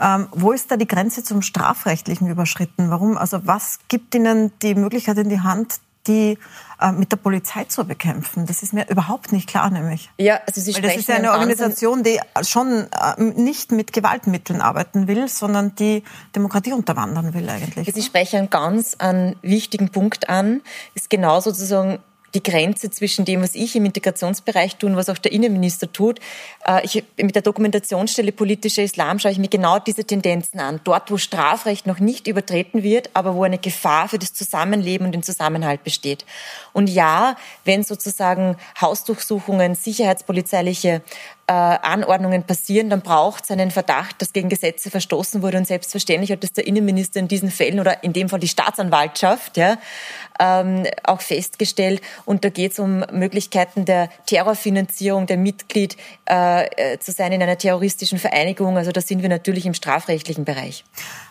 Ähm, 0.00 0.28
wo 0.32 0.52
ist 0.52 0.70
da 0.70 0.76
die 0.76 0.86
Grenze 0.86 1.22
zum 1.22 1.42
Strafrechtlichen 1.42 2.28
überschritten? 2.28 2.90
Warum? 2.90 3.16
Also 3.16 3.46
was 3.46 3.78
gibt 3.88 4.14
Ihnen 4.14 4.52
die 4.62 4.74
Möglichkeit 4.74 5.18
in 5.18 5.28
die 5.28 5.40
Hand, 5.40 5.80
die 6.06 6.38
äh, 6.80 6.92
mit 6.92 7.12
der 7.12 7.16
Polizei 7.16 7.64
zu 7.64 7.84
bekämpfen. 7.84 8.46
Das 8.46 8.62
ist 8.62 8.72
mir 8.72 8.88
überhaupt 8.88 9.32
nicht 9.32 9.48
klar, 9.48 9.70
nämlich. 9.70 10.10
Ja, 10.18 10.40
also 10.46 10.60
Sie 10.60 10.74
Weil 10.74 10.82
das 10.82 10.96
ist 10.96 11.08
ja 11.08 11.16
eine 11.16 11.32
Organisation, 11.32 12.02
die 12.02 12.20
schon 12.42 12.86
äh, 12.90 13.22
nicht 13.22 13.72
mit 13.72 13.92
Gewaltmitteln 13.92 14.60
arbeiten 14.60 15.06
will, 15.06 15.28
sondern 15.28 15.74
die 15.76 16.02
Demokratie 16.34 16.72
unterwandern 16.72 17.34
will 17.34 17.48
eigentlich. 17.48 17.92
Sie 17.92 18.02
sprechen 18.02 18.38
einen 18.40 18.50
ganz 18.50 18.94
einen 18.94 19.36
wichtigen 19.42 19.90
Punkt 19.90 20.28
an. 20.28 20.62
Ist 20.94 21.10
genau 21.10 21.40
sozusagen 21.40 22.00
die 22.34 22.42
Grenze 22.42 22.90
zwischen 22.90 23.24
dem, 23.24 23.42
was 23.42 23.54
ich 23.54 23.76
im 23.76 23.84
Integrationsbereich 23.84 24.76
tue 24.76 24.90
und 24.90 24.96
was 24.96 25.08
auch 25.08 25.18
der 25.18 25.32
Innenminister 25.32 25.90
tut. 25.92 26.20
Äh, 26.66 26.84
ich, 26.84 27.04
mit 27.16 27.34
der 27.34 27.42
Dokumentationsstelle 27.42 28.32
politischer 28.32 28.82
Islam 28.82 29.18
schaue 29.18 29.32
ich 29.32 29.38
mir 29.38 29.48
genau 29.48 29.78
diese 29.78 30.04
Tendenzen 30.04 30.60
an. 30.60 30.80
Dort, 30.84 31.10
wo 31.10 31.16
Strafrecht 31.16 31.86
noch 31.86 32.00
nicht 32.00 32.26
übertreten 32.26 32.82
wird, 32.82 33.10
aber 33.14 33.34
wo 33.34 33.44
eine 33.44 33.58
Gefahr 33.58 34.08
für 34.08 34.18
das 34.18 34.34
Zusammenleben 34.34 35.06
und 35.06 35.12
den 35.12 35.22
Zusammenhalt 35.22 35.84
besteht. 35.84 36.24
Und 36.72 36.90
ja, 36.90 37.36
wenn 37.64 37.84
sozusagen 37.84 38.56
Hausdurchsuchungen, 38.80 39.74
sicherheitspolizeiliche 39.74 41.02
äh, 41.46 41.52
Anordnungen 41.52 42.44
passieren, 42.44 42.88
dann 42.88 43.02
braucht 43.02 43.44
es 43.44 43.50
einen 43.50 43.70
Verdacht, 43.70 44.22
dass 44.22 44.32
gegen 44.32 44.48
Gesetze 44.48 44.90
verstoßen 44.90 45.42
wurde. 45.42 45.58
Und 45.58 45.66
selbstverständlich 45.66 46.32
hat 46.32 46.42
das 46.42 46.52
der 46.52 46.66
Innenminister 46.66 47.20
in 47.20 47.28
diesen 47.28 47.50
Fällen 47.50 47.80
oder 47.80 48.02
in 48.02 48.12
dem 48.12 48.28
Fall 48.28 48.40
die 48.40 48.48
Staatsanwaltschaft 48.48 49.56
ja, 49.56 49.76
ähm, 50.40 50.86
auch 51.02 51.20
festgestellt. 51.20 52.00
Und 52.24 52.44
da 52.44 52.48
geht 52.48 52.72
es 52.72 52.78
um 52.78 53.04
Möglichkeiten 53.12 53.84
der 53.84 54.08
Terrorfinanzierung, 54.26 55.26
der 55.26 55.36
Mitglied 55.36 55.96
äh, 56.24 56.98
zu 56.98 57.12
sein 57.12 57.32
in 57.32 57.42
einer 57.42 57.58
terroristischen 57.58 58.18
Vereinigung. 58.18 58.78
Also 58.78 58.90
da 58.90 59.00
sind 59.00 59.20
wir 59.20 59.28
natürlich 59.28 59.66
im 59.66 59.74
strafrechtlichen 59.74 60.44
Bereich. 60.44 60.84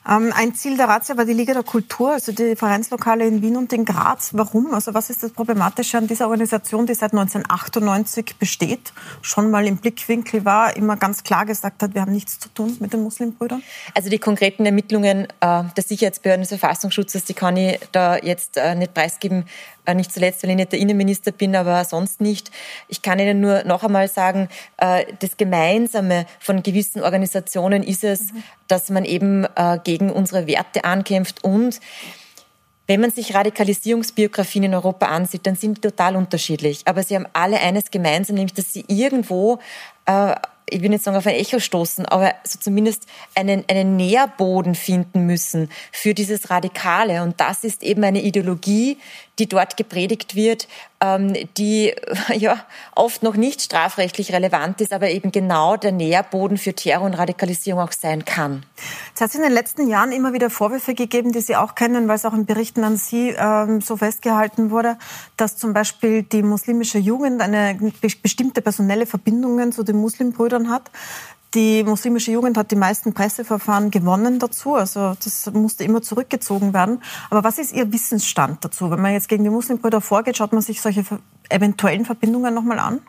Ähm, 0.07 0.31
ein 0.35 0.53
Ziel 0.53 0.77
der 0.77 0.89
Razzia 0.89 1.17
war 1.17 1.25
die 1.25 1.33
Liga 1.33 1.53
der 1.53 1.63
Kultur, 1.63 2.11
also 2.11 2.31
die 2.31 2.55
Vereinslokale 2.55 3.25
in 3.25 3.41
Wien 3.41 3.57
und 3.57 3.73
in 3.73 3.85
Graz. 3.85 4.31
Warum? 4.33 4.73
Also 4.73 4.93
was 4.93 5.09
ist 5.09 5.23
das 5.23 5.31
Problematische 5.31 5.97
an 5.97 6.07
dieser 6.07 6.25
Organisation, 6.25 6.85
die 6.85 6.93
seit 6.93 7.13
1998 7.13 8.35
besteht, 8.37 8.93
schon 9.21 9.49
mal 9.49 9.65
im 9.65 9.79
Blickwinkel 10.03 10.45
war, 10.45 10.75
immer 10.75 10.97
ganz 10.97 11.23
klar 11.23 11.45
gesagt 11.45 11.81
hat, 11.81 11.93
wir 11.93 12.01
haben 12.01 12.11
nichts 12.11 12.39
zu 12.39 12.49
tun 12.49 12.75
mit 12.79 12.93
den 12.93 13.03
Muslimbrüdern? 13.03 13.63
Also 13.93 14.09
die 14.09 14.19
konkreten 14.19 14.65
Ermittlungen 14.65 15.27
äh, 15.39 15.63
der 15.75 15.83
Sicherheitsbehörden 15.83 16.41
des 16.41 16.49
Verfassungsschutzes, 16.49 17.25
die 17.25 17.33
kann 17.33 17.57
ich 17.57 17.79
da 17.91 18.17
jetzt 18.17 18.57
äh, 18.57 18.75
nicht 18.75 18.93
preisgeben, 18.93 19.45
äh, 19.85 19.93
nicht 19.93 20.11
zuletzt, 20.11 20.43
weil 20.43 20.51
ich 20.51 20.55
nicht 20.55 20.71
der 20.71 20.79
Innenminister 20.79 21.31
bin, 21.31 21.55
aber 21.55 21.83
sonst 21.85 22.21
nicht. 22.21 22.51
Ich 22.87 23.01
kann 23.01 23.19
Ihnen 23.19 23.39
nur 23.39 23.63
noch 23.63 23.83
einmal 23.83 24.07
sagen, 24.07 24.49
äh, 24.77 25.05
das 25.19 25.37
Gemeinsame 25.37 26.25
von 26.39 26.63
gewissen 26.63 27.01
Organisationen 27.01 27.83
ist 27.83 28.03
es, 28.03 28.33
mhm. 28.33 28.43
dass 28.67 28.89
man 28.89 29.05
eben 29.05 29.45
äh, 29.55 29.79
gegen 29.83 30.09
unsere 30.09 30.47
Werte 30.47 30.83
ankämpft 30.83 31.43
und 31.43 31.79
wenn 32.87 33.01
man 33.01 33.11
sich 33.11 33.33
Radikalisierungsbiografien 33.33 34.65
in 34.65 34.73
Europa 34.73 35.07
ansieht, 35.07 35.45
dann 35.47 35.55
sind 35.55 35.77
die 35.77 35.81
total 35.81 36.15
unterschiedlich. 36.15 36.81
Aber 36.85 37.03
sie 37.03 37.15
haben 37.15 37.27
alle 37.33 37.59
eines 37.59 37.91
gemeinsam, 37.91 38.35
nämlich 38.35 38.53
dass 38.53 38.73
sie 38.73 38.83
irgendwo 38.87 39.59
äh, 40.05 40.35
ich 40.69 40.81
will 40.81 40.89
nicht 40.89 41.03
sagen 41.03 41.17
auf 41.17 41.27
ein 41.27 41.35
Echo 41.35 41.59
stoßen, 41.59 42.05
aber 42.05 42.33
so 42.43 42.59
zumindest 42.59 43.05
einen, 43.35 43.63
einen 43.67 43.95
Nährboden 43.95 44.75
finden 44.75 45.25
müssen 45.25 45.69
für 45.91 46.13
dieses 46.13 46.49
Radikale. 46.49 47.21
Und 47.23 47.39
das 47.39 47.63
ist 47.63 47.83
eben 47.83 48.03
eine 48.03 48.21
Ideologie, 48.21 48.97
die 49.39 49.47
dort 49.47 49.77
gepredigt 49.77 50.35
wird, 50.35 50.67
ähm, 51.01 51.33
die 51.57 51.93
ja 52.35 52.57
oft 52.95 53.23
noch 53.23 53.35
nicht 53.35 53.61
strafrechtlich 53.61 54.31
relevant 54.31 54.79
ist, 54.81 54.93
aber 54.93 55.09
eben 55.09 55.31
genau 55.31 55.75
der 55.75 55.91
Nährboden 55.91 56.57
für 56.57 56.73
Terror 56.73 57.05
und 57.05 57.13
Radikalisierung 57.15 57.81
auch 57.81 57.91
sein 57.91 58.25
kann. 58.25 58.63
Es 59.15 59.21
hat 59.21 59.33
in 59.35 59.41
den 59.41 59.51
letzten 59.51 59.87
Jahren 59.87 60.11
immer 60.11 60.33
wieder 60.33 60.49
Vorwürfe 60.49 60.93
gegeben, 60.93 61.31
die 61.31 61.41
Sie 61.41 61.55
auch 61.55 61.75
kennen, 61.75 62.07
weil 62.07 62.15
es 62.15 62.25
auch 62.25 62.33
in 62.33 62.45
Berichten 62.45 62.83
an 62.83 62.97
Sie 62.97 63.29
ähm, 63.29 63.81
so 63.81 63.97
festgehalten 63.97 64.71
wurde, 64.71 64.97
dass 65.37 65.57
zum 65.57 65.73
Beispiel 65.73 66.23
die 66.23 66.43
muslimische 66.43 66.99
Jugend 66.99 67.41
eine 67.41 67.77
bestimmte 68.21 68.61
personelle 68.61 69.05
Verbindungen 69.05 69.71
zu 69.71 69.83
den 69.83 69.97
Muslimbrüdern 69.97 70.69
hat. 70.69 70.91
Die 71.53 71.83
muslimische 71.83 72.31
Jugend 72.31 72.57
hat 72.57 72.71
die 72.71 72.75
meisten 72.75 73.13
Presseverfahren 73.13 73.91
gewonnen 73.91 74.39
dazu. 74.39 74.73
Also 74.73 75.15
das 75.23 75.51
musste 75.53 75.83
immer 75.83 76.01
zurückgezogen 76.01 76.73
werden. 76.73 77.01
Aber 77.29 77.43
was 77.43 77.59
ist 77.59 77.73
Ihr 77.73 77.93
Wissensstand 77.93 78.65
dazu? 78.65 78.89
Wenn 78.89 79.01
man 79.01 79.13
jetzt 79.13 79.29
gegen 79.29 79.43
die 79.43 79.51
Muslimbrüder 79.51 80.01
vorgeht, 80.01 80.37
schaut 80.37 80.51
man 80.51 80.61
sich 80.61 80.81
solche 80.81 81.05
eventuellen 81.49 82.05
Verbindungen 82.05 82.55
nochmal 82.55 82.79
an? 82.79 83.01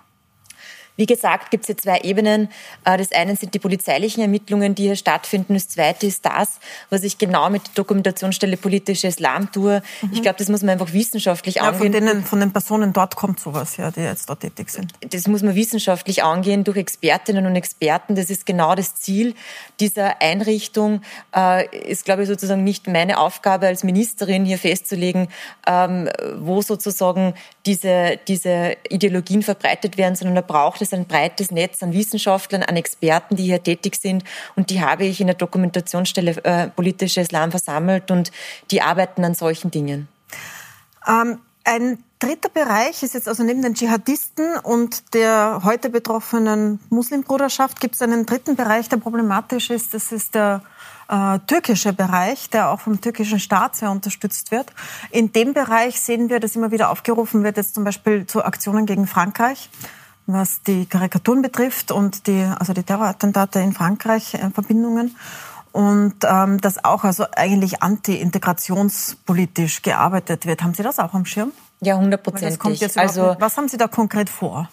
Wie 0.96 1.06
gesagt, 1.06 1.50
gibt 1.50 1.64
es 1.64 1.66
hier 1.66 1.76
zwei 1.76 2.00
Ebenen. 2.00 2.48
Äh, 2.84 2.98
das 2.98 3.10
eine 3.12 3.34
sind 3.36 3.54
die 3.54 3.58
polizeilichen 3.58 4.22
Ermittlungen, 4.22 4.74
die 4.74 4.84
hier 4.84 4.96
stattfinden. 4.96 5.54
Das 5.54 5.68
zweite 5.68 6.06
ist 6.06 6.24
das, 6.24 6.60
was 6.90 7.02
ich 7.02 7.18
genau 7.18 7.50
mit 7.50 7.66
der 7.66 7.74
Dokumentationsstelle 7.74 8.56
politische 8.56 9.08
Islam 9.08 9.50
tue. 9.50 9.82
Mhm. 10.02 10.10
Ich 10.12 10.22
glaube, 10.22 10.38
das 10.38 10.48
muss 10.48 10.62
man 10.62 10.70
einfach 10.70 10.92
wissenschaftlich 10.92 11.56
ja, 11.56 11.62
angehen. 11.62 11.92
Von, 11.92 12.06
denen, 12.06 12.24
von 12.24 12.40
den 12.40 12.52
Personen 12.52 12.92
dort 12.92 13.16
kommt 13.16 13.40
sowas, 13.40 13.76
ja, 13.76 13.90
die 13.90 14.00
jetzt 14.00 14.28
dort 14.28 14.40
tätig 14.40 14.70
sind. 14.70 14.92
Das 15.10 15.26
muss 15.26 15.42
man 15.42 15.54
wissenschaftlich 15.54 16.22
angehen 16.22 16.62
durch 16.62 16.76
Expertinnen 16.76 17.46
und 17.46 17.56
Experten. 17.56 18.14
Das 18.14 18.30
ist 18.30 18.46
genau 18.46 18.74
das 18.74 18.94
Ziel 18.94 19.34
dieser 19.80 20.22
Einrichtung. 20.22 21.02
Äh, 21.34 21.66
ist, 21.76 22.04
glaube 22.04 22.22
ich, 22.22 22.28
sozusagen 22.28 22.62
nicht 22.62 22.86
meine 22.86 23.18
Aufgabe 23.18 23.66
als 23.66 23.82
Ministerin, 23.82 24.44
hier 24.44 24.58
festzulegen, 24.58 25.28
ähm, 25.66 26.08
wo 26.38 26.62
sozusagen 26.62 27.34
diese, 27.66 28.18
diese 28.28 28.76
Ideologien 28.88 29.42
verbreitet 29.42 29.96
werden, 29.96 30.16
sondern 30.16 30.34
da 30.34 30.40
braucht 30.42 30.82
es 30.82 30.92
ein 30.92 31.06
breites 31.06 31.50
Netz 31.50 31.82
an 31.82 31.92
Wissenschaftlern, 31.92 32.62
an 32.62 32.76
Experten, 32.76 33.36
die 33.36 33.44
hier 33.44 33.62
tätig 33.62 33.96
sind. 33.96 34.24
Und 34.54 34.70
die 34.70 34.82
habe 34.82 35.04
ich 35.04 35.20
in 35.20 35.28
der 35.28 35.36
Dokumentationsstelle 35.36 36.44
äh, 36.44 36.68
Politische 36.68 37.22
Islam 37.22 37.50
versammelt 37.50 38.10
und 38.10 38.32
die 38.70 38.82
arbeiten 38.82 39.24
an 39.24 39.34
solchen 39.34 39.70
Dingen. 39.70 40.08
Ähm, 41.08 41.38
ein 41.64 41.98
dritter 42.24 42.48
Bereich 42.48 43.02
ist 43.02 43.12
jetzt 43.12 43.28
also 43.28 43.42
neben 43.42 43.60
den 43.60 43.74
Dschihadisten 43.74 44.56
und 44.62 45.12
der 45.12 45.60
heute 45.62 45.90
betroffenen 45.90 46.80
Muslimbruderschaft 46.88 47.80
gibt 47.80 47.96
es 47.96 48.02
einen 48.02 48.24
dritten 48.24 48.56
Bereich, 48.56 48.88
der 48.88 48.96
problematisch 48.96 49.68
ist. 49.68 49.92
Das 49.92 50.10
ist 50.10 50.34
der 50.34 50.62
äh, 51.08 51.38
türkische 51.40 51.92
Bereich, 51.92 52.48
der 52.48 52.70
auch 52.70 52.80
vom 52.80 52.98
türkischen 52.98 53.38
Staat 53.38 53.76
sehr 53.76 53.90
unterstützt 53.90 54.52
wird. 54.52 54.72
In 55.10 55.32
dem 55.32 55.52
Bereich 55.52 56.00
sehen 56.00 56.30
wir, 56.30 56.40
dass 56.40 56.56
immer 56.56 56.70
wieder 56.70 56.88
aufgerufen 56.88 57.44
wird, 57.44 57.58
jetzt 57.58 57.74
zum 57.74 57.84
Beispiel 57.84 58.26
zu 58.26 58.42
Aktionen 58.42 58.86
gegen 58.86 59.06
Frankreich, 59.06 59.68
was 60.26 60.62
die 60.62 60.86
Karikaturen 60.86 61.42
betrifft 61.42 61.92
und 61.92 62.26
die, 62.26 62.50
also 62.58 62.72
die 62.72 62.84
Terrorattentate 62.84 63.60
in 63.60 63.74
Frankreich, 63.74 64.32
äh, 64.32 64.48
Verbindungen. 64.48 65.14
Und 65.72 66.14
ähm, 66.22 66.58
dass 66.60 66.84
auch 66.84 67.04
also 67.04 67.26
eigentlich 67.34 67.82
anti-integrationspolitisch 67.82 69.82
gearbeitet 69.82 70.46
wird. 70.46 70.62
Haben 70.62 70.72
Sie 70.72 70.84
das 70.84 71.00
auch 71.00 71.14
am 71.14 71.26
Schirm? 71.26 71.50
Ja, 71.84 71.96
hundertprozentig. 71.96 72.98
Also, 72.98 73.36
was 73.38 73.56
haben 73.56 73.68
Sie 73.68 73.76
da 73.76 73.88
konkret 73.88 74.28
vor? 74.28 74.68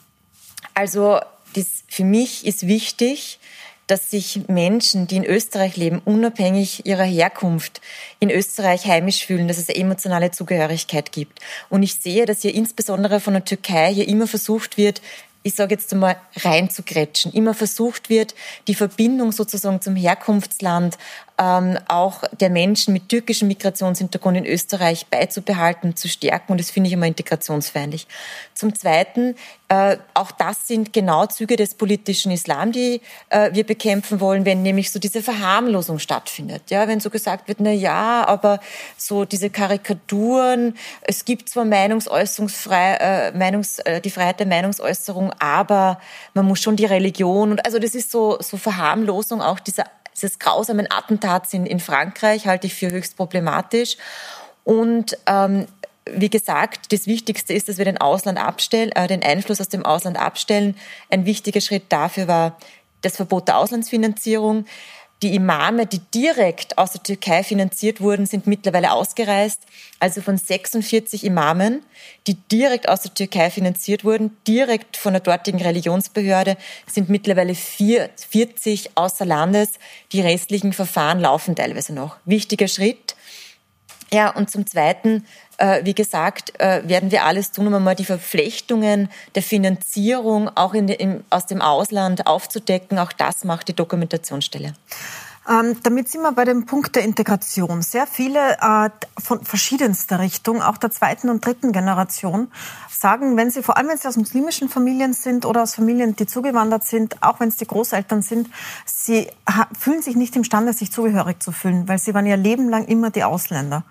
Also 0.74 1.20
das, 1.54 1.84
für 1.88 2.06
mich 2.06 2.46
ist 2.46 2.68
wichtig, 2.68 3.40
dass 3.88 4.10
sich 4.10 4.48
Menschen, 4.48 5.08
die 5.08 5.18
in 5.18 5.26
Österreich 5.26 5.76
leben, 5.76 6.02
unabhängig 6.06 6.86
ihrer 6.86 7.04
Herkunft, 7.04 7.82
in 8.20 8.30
Österreich 8.30 8.86
heimisch 8.86 9.26
fühlen, 9.26 9.50
dass 9.50 9.58
es 9.58 9.68
eine 9.68 9.80
emotionale 9.80 10.32
Zugehörigkeit 10.32 11.12
gibt. 11.12 11.40
Und 11.70 11.84
ich 11.84 11.96
sehe, 11.96 12.26
dass 12.26 12.42
hier 12.42 12.56
insbesondere 12.56 13.20
von 13.20 13.34
der 13.34 13.44
Türkei 13.44 13.94
hier 13.94 14.08
immer 14.08 14.28
versucht 14.28 14.78
wird, 14.78 15.02
ich 15.44 15.56
sage 15.56 15.76
jetzt 15.76 15.92
einmal, 15.92 16.18
reinzugrätschen. 16.38 17.32
Immer 17.34 17.54
versucht 17.54 18.10
wird, 18.10 18.36
die 18.68 18.76
Verbindung 18.76 19.32
sozusagen 19.32 19.82
zum 19.82 19.96
Herkunftsland 19.96 20.98
ähm, 21.42 21.78
auch 21.88 22.22
der 22.40 22.52
Menschen 22.52 22.94
mit 22.94 23.10
türkischem 23.10 23.48
Migrationshintergrund 23.48 24.38
in 24.38 24.46
Österreich 24.46 25.08
beizubehalten, 25.08 25.96
zu 25.96 26.08
stärken. 26.08 26.52
Und 26.52 26.60
das 26.60 26.70
finde 26.70 26.88
ich 26.88 26.94
immer 26.94 27.08
integrationsfeindlich. 27.08 28.06
Zum 28.54 28.76
Zweiten, 28.76 29.36
äh, 29.68 29.98
auch 30.14 30.32
das 30.32 30.68
sind 30.68 30.94
genau 30.94 31.26
Züge 31.26 31.56
des 31.56 31.74
politischen 31.74 32.32
Islam, 32.32 32.72
die 32.72 33.02
äh, 33.30 33.50
wir 33.54 33.66
bekämpfen 33.66 34.20
wollen, 34.20 34.46
wenn 34.46 34.62
nämlich 34.62 34.92
so 34.92 35.00
diese 35.00 35.24
Verharmlosung 35.24 35.98
stattfindet. 35.98 36.70
Ja, 36.70 36.88
wenn 36.88 37.00
so 37.00 37.10
gesagt 37.10 37.48
wird, 37.48 37.60
na 37.60 37.72
ja, 37.72 38.24
aber 38.28 38.60
so 38.98 39.26
diese 39.26 39.50
Karikaturen, 39.50 40.76
es 41.02 41.26
gibt 41.26 41.50
zwar 41.50 41.66
Meinungsäußerungsfrei, 41.66 42.94
äh, 43.00 43.32
Meinungs, 43.32 43.80
äh, 43.80 44.00
die 44.00 44.12
Freiheit 44.12 44.40
der 44.40 44.48
Meinungsäußerung, 44.48 45.31
aber 45.40 46.00
man 46.34 46.46
muss 46.46 46.62
schon 46.62 46.76
die 46.76 46.86
Religion 46.86 47.52
und 47.52 47.66
also 47.66 47.80
das 47.80 47.96
ist 47.96 48.12
so, 48.12 48.38
so 48.40 48.58
Verharmlosung 48.58 49.42
auch 49.42 49.60
dieser 49.60 49.86
dieses 50.16 50.40
grausamen 50.40 50.88
Attentats 50.92 51.54
in, 51.54 51.66
in 51.66 51.80
Frankreich 51.80 52.46
halte 52.46 52.68
ich 52.68 52.76
für 52.76 52.92
höchst 52.92 53.16
problematisch. 53.16 53.98
Und 54.64 55.18
ähm, 55.26 55.68
wie 56.06 56.30
gesagt, 56.30 56.92
das 56.94 57.08
Wichtigste 57.08 57.54
ist, 57.54 57.70
dass 57.70 57.78
wir 57.78 57.86
den 57.86 58.00
Ausland 58.00 58.38
abstellen, 58.38 58.92
äh, 58.92 59.08
den 59.08 59.24
Einfluss 59.24 59.62
aus 59.62 59.70
dem 59.70 59.86
Ausland 59.86 60.18
abstellen. 60.18 60.76
Ein 61.10 61.26
wichtiger 61.26 61.62
Schritt 61.62 61.86
dafür 61.90 62.28
war 62.28 62.58
das 63.02 63.16
Verbot 63.16 63.48
der 63.48 63.58
Auslandsfinanzierung. 63.58 64.66
Die 65.24 65.36
Imame, 65.36 65.86
die 65.86 66.00
direkt 66.00 66.80
aus 66.80 66.94
der 66.94 67.04
Türkei 67.04 67.44
finanziert 67.44 68.02
wurden, 68.02 68.26
sind 68.26 68.48
mittlerweile 68.48 68.92
ausgereist. 68.92 69.62
Also 70.00 70.20
von 70.22 70.36
46 70.36 71.24
Imamen, 71.24 71.84
die 72.26 72.34
direkt 72.52 72.90
aus 72.90 73.02
der 73.02 73.14
Türkei 73.14 73.52
finanziert 73.52 74.04
wurden, 74.04 74.36
direkt 74.48 74.98
von 74.98 75.14
der 75.14 75.22
dortigen 75.22 75.62
Religionsbehörde, 75.62 76.58
sind 76.88 77.10
mittlerweile 77.10 77.54
40 77.54 78.98
außer 78.98 79.26
Landes. 79.26 79.74
Die 80.12 80.22
restlichen 80.22 80.74
Verfahren 80.74 81.20
laufen 81.20 81.56
teilweise 81.56 81.94
noch. 81.94 82.18
Wichtiger 82.26 82.68
Schritt. 82.68 83.16
Ja, 84.14 84.30
und 84.30 84.50
zum 84.50 84.68
Zweiten, 84.68 85.26
äh, 85.58 85.86
wie 85.86 85.94
gesagt, 85.94 86.60
äh, 86.60 86.82
werden 86.86 87.12
wir 87.12 87.24
alles 87.24 87.52
tun, 87.52 87.68
um 87.68 87.76
einmal 87.76 87.96
die 87.96 88.04
Verflechtungen 88.04 89.10
der 89.36 89.44
Finanzierung 89.44 90.50
auch 90.56 90.74
in, 90.74 90.90
in, 90.90 91.24
aus 91.30 91.46
dem 91.46 91.62
Ausland 91.62 92.28
aufzudecken. 92.28 93.00
Auch 93.00 93.14
das 93.14 93.46
macht 93.46 93.70
die 93.70 93.74
Dokumentationsstelle. 93.74 94.74
Ähm, 95.50 95.76
damit 95.82 96.08
sind 96.08 96.22
wir 96.22 96.32
bei 96.34 96.46
dem 96.46 96.66
Punkt 96.66 96.96
der 96.96 97.04
Integration. 97.04 97.82
Sehr 97.82 98.06
viele 98.06 98.58
äh, 98.62 98.90
von 99.20 99.44
verschiedenster 99.44 100.20
Richtung, 100.20 100.62
auch 100.62 100.78
der 100.78 100.92
zweiten 100.92 101.30
und 101.30 101.44
dritten 101.44 101.72
Generation, 101.72 102.52
sagen, 102.90 103.36
wenn 103.38 103.50
sie, 103.50 103.64
vor 103.64 103.78
allem 103.78 103.88
wenn 103.88 103.98
sie 103.98 104.08
aus 104.08 104.18
muslimischen 104.18 104.70
Familien 104.70 105.14
sind 105.14 105.46
oder 105.46 105.64
aus 105.64 105.74
Familien, 105.74 106.16
die 106.16 106.28
zugewandert 106.28 106.84
sind, 106.84 107.24
auch 107.24 107.40
wenn 107.40 107.50
es 107.50 107.58
die 107.58 107.66
Großeltern 107.66 108.22
sind, 108.22 108.50
sie 108.86 109.28
fühlen 109.78 110.04
sich 110.04 110.16
nicht 110.16 110.36
imstande, 110.36 110.74
sich 110.74 110.92
zugehörig 110.92 111.42
zu 111.42 111.52
fühlen, 111.52 111.88
weil 111.88 111.98
sie 111.98 112.14
waren 112.14 112.28
ihr 112.28 112.38
Leben 112.38 112.70
lang 112.70 112.86
immer 112.86 113.10
die 113.10 113.24
Ausländer. 113.24 113.84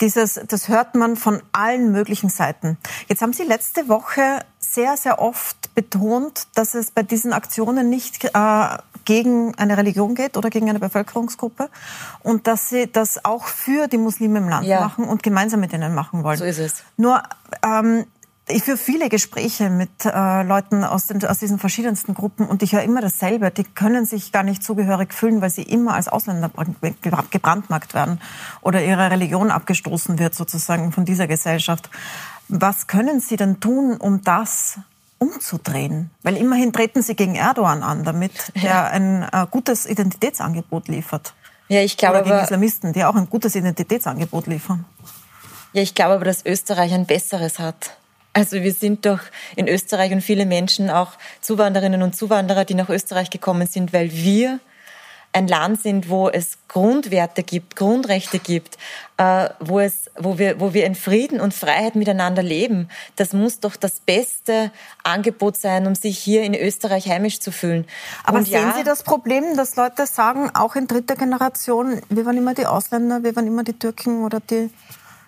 Dieses, 0.00 0.40
das 0.48 0.68
hört 0.68 0.94
man 0.94 1.16
von 1.16 1.42
allen 1.52 1.92
möglichen 1.92 2.30
Seiten. 2.30 2.78
Jetzt 3.08 3.20
haben 3.20 3.34
Sie 3.34 3.42
letzte 3.42 3.88
Woche 3.88 4.40
sehr, 4.58 4.96
sehr 4.96 5.20
oft 5.20 5.63
betont, 5.74 6.46
dass 6.54 6.74
es 6.74 6.90
bei 6.90 7.02
diesen 7.02 7.32
Aktionen 7.32 7.90
nicht 7.90 8.24
äh, 8.24 8.28
gegen 9.04 9.54
eine 9.56 9.76
Religion 9.76 10.14
geht 10.14 10.36
oder 10.36 10.50
gegen 10.50 10.70
eine 10.70 10.78
Bevölkerungsgruppe 10.78 11.68
und 12.22 12.46
dass 12.46 12.68
sie 12.68 12.90
das 12.90 13.24
auch 13.24 13.46
für 13.46 13.88
die 13.88 13.98
Muslime 13.98 14.38
im 14.38 14.48
Land 14.48 14.66
ja. 14.66 14.80
machen 14.80 15.04
und 15.04 15.22
gemeinsam 15.22 15.60
mit 15.60 15.72
ihnen 15.72 15.94
machen 15.94 16.24
wollen. 16.24 16.38
So 16.38 16.44
ist 16.44 16.58
es. 16.58 16.82
Nur 16.96 17.22
ähm, 17.62 18.06
ich 18.48 18.62
führe 18.62 18.76
viele 18.76 19.08
Gespräche 19.08 19.70
mit 19.70 20.04
äh, 20.04 20.42
Leuten 20.42 20.84
aus, 20.84 21.06
den, 21.06 21.24
aus 21.24 21.38
diesen 21.38 21.58
verschiedensten 21.58 22.12
Gruppen 22.14 22.46
und 22.46 22.62
ich 22.62 22.74
höre 22.74 22.82
immer 22.82 23.00
dasselbe. 23.00 23.50
Die 23.50 23.64
können 23.64 24.04
sich 24.04 24.32
gar 24.32 24.42
nicht 24.42 24.62
zugehörig 24.62 25.14
fühlen, 25.14 25.40
weil 25.40 25.50
sie 25.50 25.62
immer 25.62 25.94
als 25.94 26.08
Ausländer 26.08 26.50
gebrandmarkt 27.00 27.94
werden 27.94 28.20
oder 28.60 28.84
ihre 28.84 29.10
Religion 29.10 29.50
abgestoßen 29.50 30.18
wird 30.18 30.34
sozusagen 30.34 30.92
von 30.92 31.06
dieser 31.06 31.26
Gesellschaft. 31.26 31.88
Was 32.48 32.86
können 32.86 33.20
Sie 33.20 33.36
denn 33.36 33.60
tun, 33.60 33.96
um 33.96 34.22
das 34.22 34.78
umzudrehen? 35.18 36.10
Weil 36.22 36.36
immerhin 36.36 36.72
treten 36.72 37.02
Sie 37.02 37.14
gegen 37.14 37.34
Erdogan 37.34 37.82
an, 37.82 38.04
damit 38.04 38.52
er 38.54 38.90
ein 38.90 39.22
äh, 39.22 39.46
gutes 39.50 39.86
Identitätsangebot 39.86 40.88
liefert. 40.88 41.34
Ja, 41.68 41.80
ich 41.80 41.96
glaube 41.96 42.16
Oder 42.16 42.24
gegen 42.24 42.34
aber, 42.36 42.44
Islamisten, 42.44 42.92
die 42.92 43.04
auch 43.04 43.14
ein 43.14 43.28
gutes 43.28 43.54
Identitätsangebot 43.54 44.46
liefern. 44.46 44.84
Ja, 45.72 45.82
ich 45.82 45.94
glaube 45.94 46.14
aber, 46.14 46.24
dass 46.24 46.44
Österreich 46.44 46.92
ein 46.92 47.06
besseres 47.06 47.58
hat. 47.58 47.96
Also 48.32 48.62
wir 48.62 48.72
sind 48.72 49.06
doch 49.06 49.20
in 49.56 49.68
Österreich 49.68 50.12
und 50.12 50.20
viele 50.20 50.44
Menschen, 50.44 50.90
auch 50.90 51.12
Zuwanderinnen 51.40 52.02
und 52.02 52.16
Zuwanderer, 52.16 52.64
die 52.64 52.74
nach 52.74 52.88
Österreich 52.88 53.30
gekommen 53.30 53.66
sind, 53.66 53.92
weil 53.92 54.12
wir 54.12 54.60
ein 55.34 55.48
Land 55.48 55.82
sind, 55.82 56.08
wo 56.08 56.28
es 56.28 56.58
Grundwerte 56.68 57.42
gibt, 57.42 57.74
Grundrechte 57.74 58.38
gibt, 58.38 58.78
äh, 59.16 59.48
wo, 59.58 59.80
es, 59.80 60.10
wo, 60.16 60.38
wir, 60.38 60.60
wo 60.60 60.74
wir 60.74 60.86
in 60.86 60.94
Frieden 60.94 61.40
und 61.40 61.52
Freiheit 61.52 61.96
miteinander 61.96 62.42
leben. 62.42 62.88
Das 63.16 63.32
muss 63.32 63.58
doch 63.58 63.74
das 63.74 63.98
beste 64.00 64.70
Angebot 65.02 65.56
sein, 65.56 65.86
um 65.86 65.96
sich 65.96 66.18
hier 66.18 66.42
in 66.42 66.54
Österreich 66.54 67.08
heimisch 67.08 67.40
zu 67.40 67.50
fühlen. 67.50 67.84
Aber 68.22 68.38
und 68.38 68.44
sehen 68.44 68.68
ja, 68.68 68.74
Sie 68.76 68.84
das 68.84 69.02
Problem, 69.02 69.56
dass 69.56 69.74
Leute 69.74 70.06
sagen, 70.06 70.50
auch 70.54 70.76
in 70.76 70.86
dritter 70.86 71.16
Generation, 71.16 72.00
wir 72.08 72.24
waren 72.26 72.36
immer 72.36 72.54
die 72.54 72.66
Ausländer, 72.66 73.24
wir 73.24 73.34
waren 73.34 73.48
immer 73.48 73.64
die 73.64 73.74
Türken 73.74 74.24
oder 74.24 74.38
die 74.38 74.70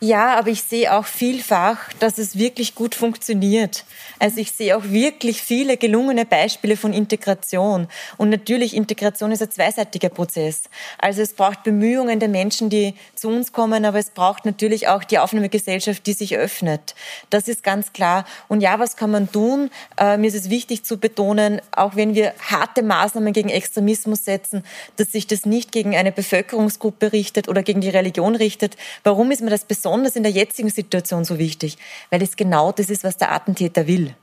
ja, 0.00 0.38
aber 0.38 0.48
ich 0.48 0.62
sehe 0.62 0.92
auch 0.92 1.06
vielfach, 1.06 1.90
dass 2.00 2.18
es 2.18 2.36
wirklich 2.36 2.74
gut 2.74 2.94
funktioniert. 2.94 3.86
Also 4.18 4.40
ich 4.40 4.52
sehe 4.52 4.76
auch 4.76 4.84
wirklich 4.84 5.40
viele 5.40 5.78
gelungene 5.78 6.26
Beispiele 6.26 6.76
von 6.76 6.92
Integration. 6.92 7.88
Und 8.18 8.28
natürlich, 8.28 8.76
Integration 8.76 9.32
ist 9.32 9.40
ein 9.40 9.50
zweiseitiger 9.50 10.10
Prozess. 10.10 10.64
Also 10.98 11.22
es 11.22 11.32
braucht 11.32 11.62
Bemühungen 11.62 12.20
der 12.20 12.28
Menschen, 12.28 12.68
die 12.68 12.94
zu 13.14 13.28
uns 13.28 13.52
kommen, 13.52 13.86
aber 13.86 13.98
es 13.98 14.10
braucht 14.10 14.44
natürlich 14.44 14.86
auch 14.86 15.02
die 15.02 15.18
Aufnahmegesellschaft, 15.18 16.06
die 16.06 16.12
sich 16.12 16.36
öffnet. 16.36 16.94
Das 17.30 17.48
ist 17.48 17.62
ganz 17.62 17.94
klar. 17.94 18.26
Und 18.48 18.60
ja, 18.60 18.78
was 18.78 18.96
kann 18.96 19.10
man 19.10 19.32
tun? 19.32 19.70
Äh, 19.98 20.18
mir 20.18 20.26
ist 20.26 20.36
es 20.36 20.50
wichtig 20.50 20.84
zu 20.84 20.98
betonen, 20.98 21.62
auch 21.72 21.96
wenn 21.96 22.14
wir 22.14 22.34
harte 22.50 22.82
Maßnahmen 22.82 23.32
gegen 23.32 23.48
Extremismus 23.48 24.26
setzen, 24.26 24.62
dass 24.96 25.12
sich 25.12 25.26
das 25.26 25.46
nicht 25.46 25.72
gegen 25.72 25.96
eine 25.96 26.12
Bevölkerungsgruppe 26.12 27.12
richtet 27.14 27.48
oder 27.48 27.62
gegen 27.62 27.80
die 27.80 27.88
Religion 27.88 28.36
richtet. 28.36 28.76
Warum 29.02 29.30
ist 29.30 29.40
mir 29.40 29.48
das 29.48 29.64
besonders 29.64 29.85
besonders 29.86 30.16
in 30.16 30.24
der 30.24 30.32
jetzigen 30.32 30.68
Situation 30.68 31.24
so 31.24 31.38
wichtig, 31.38 31.78
weil 32.10 32.20
es 32.20 32.34
genau 32.34 32.72
das 32.72 32.90
ist, 32.90 33.04
was 33.04 33.16
der 33.16 33.30
Attentäter 33.30 33.86
will. 33.86 34.16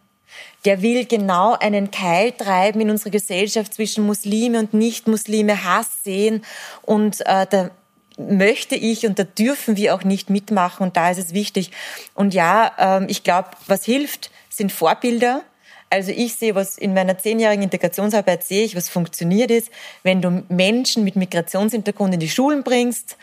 Der 0.66 0.82
will 0.82 1.06
genau 1.06 1.54
einen 1.54 1.90
Keil 1.90 2.34
treiben 2.34 2.82
in 2.82 2.90
unserer 2.90 3.12
Gesellschaft 3.12 3.74
zwischen 3.74 4.06
Muslime 4.06 4.60
und 4.60 4.74
Nicht-Muslime, 4.74 5.64
Hass 5.64 6.04
sehen 6.04 6.44
und 6.82 7.22
äh, 7.26 7.48
da 7.50 7.70
möchte 8.18 8.76
ich 8.76 9.06
und 9.06 9.18
da 9.18 9.24
dürfen 9.24 9.78
wir 9.78 9.96
auch 9.96 10.04
nicht 10.04 10.30
mitmachen 10.30 10.84
und 10.84 10.98
da 10.98 11.10
ist 11.10 11.18
es 11.18 11.34
wichtig. 11.34 11.72
Und 12.14 12.34
ja, 12.34 13.00
äh, 13.00 13.06
ich 13.10 13.24
glaube, 13.24 13.52
was 13.68 13.86
hilft, 13.86 14.32
sind 14.50 14.70
Vorbilder. 14.72 15.44
Also 15.90 16.12
ich 16.12 16.36
sehe, 16.36 16.56
was 16.56 16.78
in 16.78 16.94
meiner 16.94 17.18
zehnjährigen 17.18 17.64
Integrationsarbeit 17.64 18.44
sehe 18.44 18.66
ich, 18.66 18.76
was 18.76 18.90
funktioniert 18.90 19.50
ist, 19.50 19.70
wenn 20.02 20.22
du 20.22 20.44
Menschen 20.50 21.06
mit 21.06 21.16
Migrationshintergrund 21.16 22.16
in 22.16 22.20
die 22.20 22.30
Schulen 22.30 22.64
bringst 22.64 23.16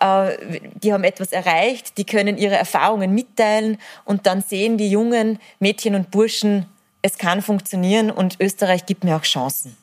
die 0.00 0.92
haben 0.92 1.04
etwas 1.04 1.32
erreicht, 1.32 1.98
die 1.98 2.04
können 2.04 2.38
ihre 2.38 2.56
Erfahrungen 2.56 3.14
mitteilen 3.14 3.78
und 4.04 4.26
dann 4.26 4.42
sehen 4.42 4.78
die 4.78 4.90
jungen 4.90 5.38
Mädchen 5.58 5.94
und 5.94 6.10
Burschen, 6.10 6.66
es 7.02 7.18
kann 7.18 7.42
funktionieren 7.42 8.10
und 8.10 8.36
Österreich 8.40 8.86
gibt 8.86 9.04
mir 9.04 9.16
auch 9.16 9.22
Chancen. 9.22 9.76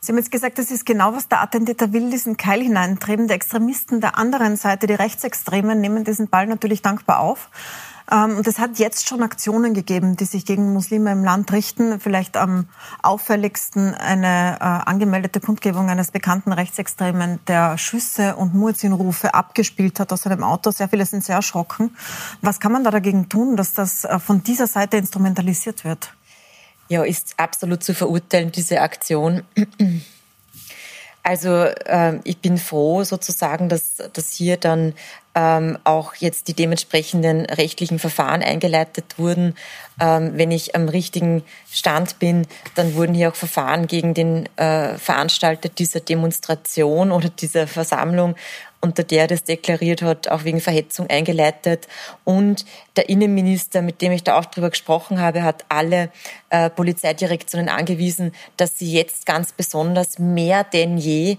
Sie 0.00 0.12
haben 0.12 0.18
jetzt 0.18 0.30
gesagt, 0.30 0.58
das 0.58 0.70
ist 0.70 0.86
genau, 0.86 1.14
was 1.14 1.28
der 1.28 1.40
Attentäter 1.40 1.92
will, 1.92 2.10
diesen 2.10 2.36
Keil 2.36 2.62
hineintreiben. 2.62 3.26
Der 3.26 3.34
Extremisten 3.34 4.00
der 4.00 4.16
anderen 4.16 4.56
Seite, 4.56 4.86
die 4.86 4.94
Rechtsextremen, 4.94 5.80
nehmen 5.80 6.04
diesen 6.04 6.28
Ball 6.28 6.46
natürlich 6.46 6.80
dankbar 6.82 7.20
auf. 7.20 7.50
Ähm, 8.10 8.36
und 8.36 8.46
es 8.46 8.58
hat 8.58 8.78
jetzt 8.78 9.08
schon 9.08 9.22
Aktionen 9.22 9.74
gegeben, 9.74 10.16
die 10.16 10.24
sich 10.24 10.44
gegen 10.44 10.72
Muslime 10.72 11.12
im 11.12 11.24
Land 11.24 11.52
richten. 11.52 12.00
Vielleicht 12.00 12.36
am 12.36 12.68
auffälligsten 13.02 13.94
eine 13.94 14.56
äh, 14.60 14.64
angemeldete 14.64 15.40
Kundgebung 15.40 15.90
eines 15.90 16.10
bekannten 16.10 16.52
Rechtsextremen, 16.52 17.40
der 17.46 17.78
Schüsse 17.78 18.36
und 18.36 18.54
Muezzinrufe 18.54 19.34
abgespielt 19.34 19.98
hat 20.00 20.12
aus 20.12 20.22
seinem 20.22 20.42
Auto. 20.42 20.70
Sehr 20.70 20.88
viele 20.88 21.06
sind 21.06 21.24
sehr 21.24 21.36
erschrocken. 21.36 21.96
Was 22.42 22.60
kann 22.60 22.72
man 22.72 22.84
da 22.84 22.90
dagegen 22.90 23.28
tun, 23.28 23.56
dass 23.56 23.74
das 23.74 24.04
äh, 24.04 24.18
von 24.18 24.42
dieser 24.42 24.66
Seite 24.66 24.96
instrumentalisiert 24.96 25.84
wird? 25.84 26.12
Ja, 26.88 27.02
ist 27.02 27.34
absolut 27.36 27.82
zu 27.82 27.94
verurteilen, 27.94 28.52
diese 28.52 28.80
Aktion. 28.80 29.42
Also 31.26 31.64
äh, 31.64 32.20
ich 32.22 32.38
bin 32.38 32.56
froh 32.56 33.02
sozusagen, 33.02 33.68
dass, 33.68 33.96
dass 34.12 34.30
hier 34.30 34.56
dann 34.56 34.94
ähm, 35.34 35.76
auch 35.82 36.14
jetzt 36.14 36.46
die 36.46 36.54
dementsprechenden 36.54 37.46
rechtlichen 37.46 37.98
Verfahren 37.98 38.44
eingeleitet 38.44 39.18
wurden. 39.18 39.56
Ähm, 40.00 40.34
wenn 40.34 40.52
ich 40.52 40.76
am 40.76 40.88
richtigen 40.88 41.42
Stand 41.68 42.20
bin, 42.20 42.46
dann 42.76 42.94
wurden 42.94 43.12
hier 43.12 43.30
auch 43.30 43.34
Verfahren 43.34 43.88
gegen 43.88 44.14
den 44.14 44.46
äh, 44.54 44.96
Veranstalter 44.98 45.68
dieser 45.68 45.98
Demonstration 45.98 47.10
oder 47.10 47.28
dieser 47.28 47.66
Versammlung 47.66 48.36
unter 48.86 49.02
der 49.02 49.26
das 49.26 49.44
deklariert 49.44 50.02
hat, 50.02 50.28
auch 50.28 50.44
wegen 50.44 50.60
Verhetzung 50.60 51.08
eingeleitet. 51.08 51.88
Und 52.24 52.64
der 52.96 53.08
Innenminister, 53.08 53.82
mit 53.82 54.00
dem 54.00 54.12
ich 54.12 54.22
da 54.22 54.38
auch 54.38 54.46
drüber 54.46 54.70
gesprochen 54.70 55.20
habe, 55.20 55.42
hat 55.42 55.64
alle 55.68 56.10
äh, 56.50 56.70
Polizeidirektionen 56.70 57.68
angewiesen, 57.68 58.32
dass 58.56 58.78
sie 58.78 58.92
jetzt 58.92 59.26
ganz 59.26 59.52
besonders 59.52 60.18
mehr 60.18 60.64
denn 60.64 60.96
je 60.96 61.36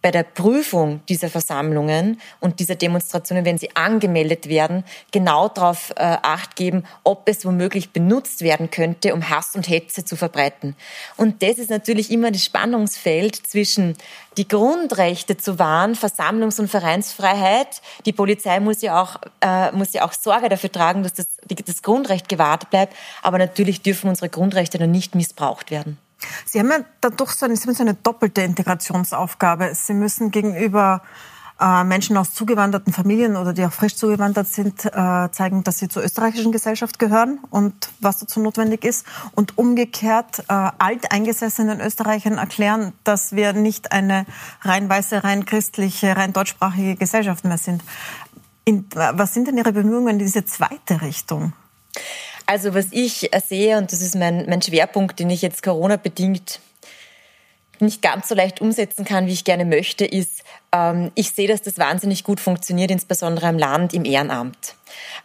bei 0.00 0.12
der 0.12 0.22
Prüfung 0.22 1.00
dieser 1.08 1.28
Versammlungen 1.28 2.20
und 2.38 2.60
dieser 2.60 2.76
Demonstrationen, 2.76 3.44
wenn 3.44 3.58
sie 3.58 3.74
angemeldet 3.74 4.48
werden, 4.48 4.84
genau 5.10 5.48
darauf 5.48 5.90
äh, 5.96 6.16
acht 6.22 6.54
geben, 6.54 6.84
ob 7.02 7.28
es 7.28 7.44
womöglich 7.44 7.90
benutzt 7.90 8.42
werden 8.42 8.70
könnte, 8.70 9.12
um 9.12 9.28
Hass 9.28 9.56
und 9.56 9.68
Hetze 9.68 10.04
zu 10.04 10.14
verbreiten. 10.14 10.76
Und 11.16 11.42
das 11.42 11.58
ist 11.58 11.70
natürlich 11.70 12.12
immer 12.12 12.30
das 12.30 12.44
Spannungsfeld 12.44 13.34
zwischen 13.34 13.96
die 14.36 14.46
Grundrechte 14.46 15.36
zu 15.36 15.58
wahren, 15.58 15.94
Versammlungs- 15.94 16.60
und 16.60 16.68
Vereinsfreiheit. 16.68 17.82
Die 18.06 18.12
Polizei 18.12 18.60
muss 18.60 18.82
ja 18.82 19.02
auch, 19.02 19.16
äh, 19.40 19.72
muss 19.72 19.92
ja 19.92 20.04
auch 20.04 20.12
Sorge 20.12 20.48
dafür 20.48 20.70
tragen, 20.70 21.02
dass 21.02 21.14
das, 21.14 21.26
das 21.66 21.82
Grundrecht 21.82 22.28
gewahrt 22.28 22.70
bleibt. 22.70 22.94
Aber 23.22 23.38
natürlich 23.38 23.82
dürfen 23.82 24.08
unsere 24.08 24.28
Grundrechte 24.28 24.78
dann 24.78 24.92
nicht 24.92 25.16
missbraucht 25.16 25.72
werden. 25.72 25.98
Sie 26.44 26.58
haben 26.58 26.70
ja 26.70 26.78
dadurch 27.00 27.32
so 27.32 27.46
eine, 27.46 27.56
so 27.56 27.70
eine 27.80 27.94
doppelte 27.94 28.42
Integrationsaufgabe. 28.42 29.74
Sie 29.74 29.94
müssen 29.94 30.30
gegenüber 30.30 31.02
äh, 31.60 31.82
Menschen 31.84 32.16
aus 32.16 32.34
zugewanderten 32.34 32.92
Familien 32.92 33.36
oder 33.36 33.52
die 33.52 33.64
auch 33.64 33.72
frisch 33.72 33.96
zugewandert 33.96 34.46
sind, 34.46 34.84
äh, 34.84 35.28
zeigen, 35.32 35.64
dass 35.64 35.78
sie 35.78 35.88
zur 35.88 36.04
österreichischen 36.04 36.52
Gesellschaft 36.52 36.98
gehören 36.98 37.40
und 37.50 37.90
was 38.00 38.18
dazu 38.18 38.40
notwendig 38.40 38.84
ist. 38.84 39.04
Und 39.34 39.58
umgekehrt 39.58 40.40
äh, 40.48 40.52
alteingesessenen 40.52 41.80
Österreichern 41.80 42.38
erklären, 42.38 42.92
dass 43.02 43.32
wir 43.32 43.52
nicht 43.52 43.92
eine 43.92 44.24
rein 44.62 44.88
weiße, 44.88 45.24
rein 45.24 45.46
christliche, 45.46 46.16
rein 46.16 46.32
deutschsprachige 46.32 46.94
Gesellschaft 46.94 47.44
mehr 47.44 47.58
sind. 47.58 47.82
In, 48.64 48.86
was 48.92 49.34
sind 49.34 49.48
denn 49.48 49.56
Ihre 49.56 49.72
Bemühungen 49.72 50.08
in 50.08 50.18
diese 50.18 50.44
zweite 50.44 51.00
Richtung? 51.00 51.54
Also 52.48 52.72
was 52.72 52.86
ich 52.92 53.30
sehe, 53.46 53.76
und 53.76 53.92
das 53.92 54.00
ist 54.00 54.16
mein, 54.16 54.46
mein 54.48 54.62
Schwerpunkt, 54.62 55.20
den 55.20 55.28
ich 55.28 55.42
jetzt 55.42 55.62
Corona-bedingt 55.62 56.60
nicht 57.78 58.00
ganz 58.00 58.26
so 58.28 58.34
leicht 58.34 58.62
umsetzen 58.62 59.04
kann, 59.04 59.26
wie 59.26 59.34
ich 59.34 59.44
gerne 59.44 59.66
möchte, 59.66 60.06
ist, 60.06 60.44
ähm, 60.72 61.12
ich 61.14 61.32
sehe, 61.32 61.46
dass 61.46 61.60
das 61.60 61.76
wahnsinnig 61.76 62.24
gut 62.24 62.40
funktioniert, 62.40 62.90
insbesondere 62.90 63.50
im 63.50 63.58
Land, 63.58 63.92
im 63.92 64.06
Ehrenamt. 64.06 64.76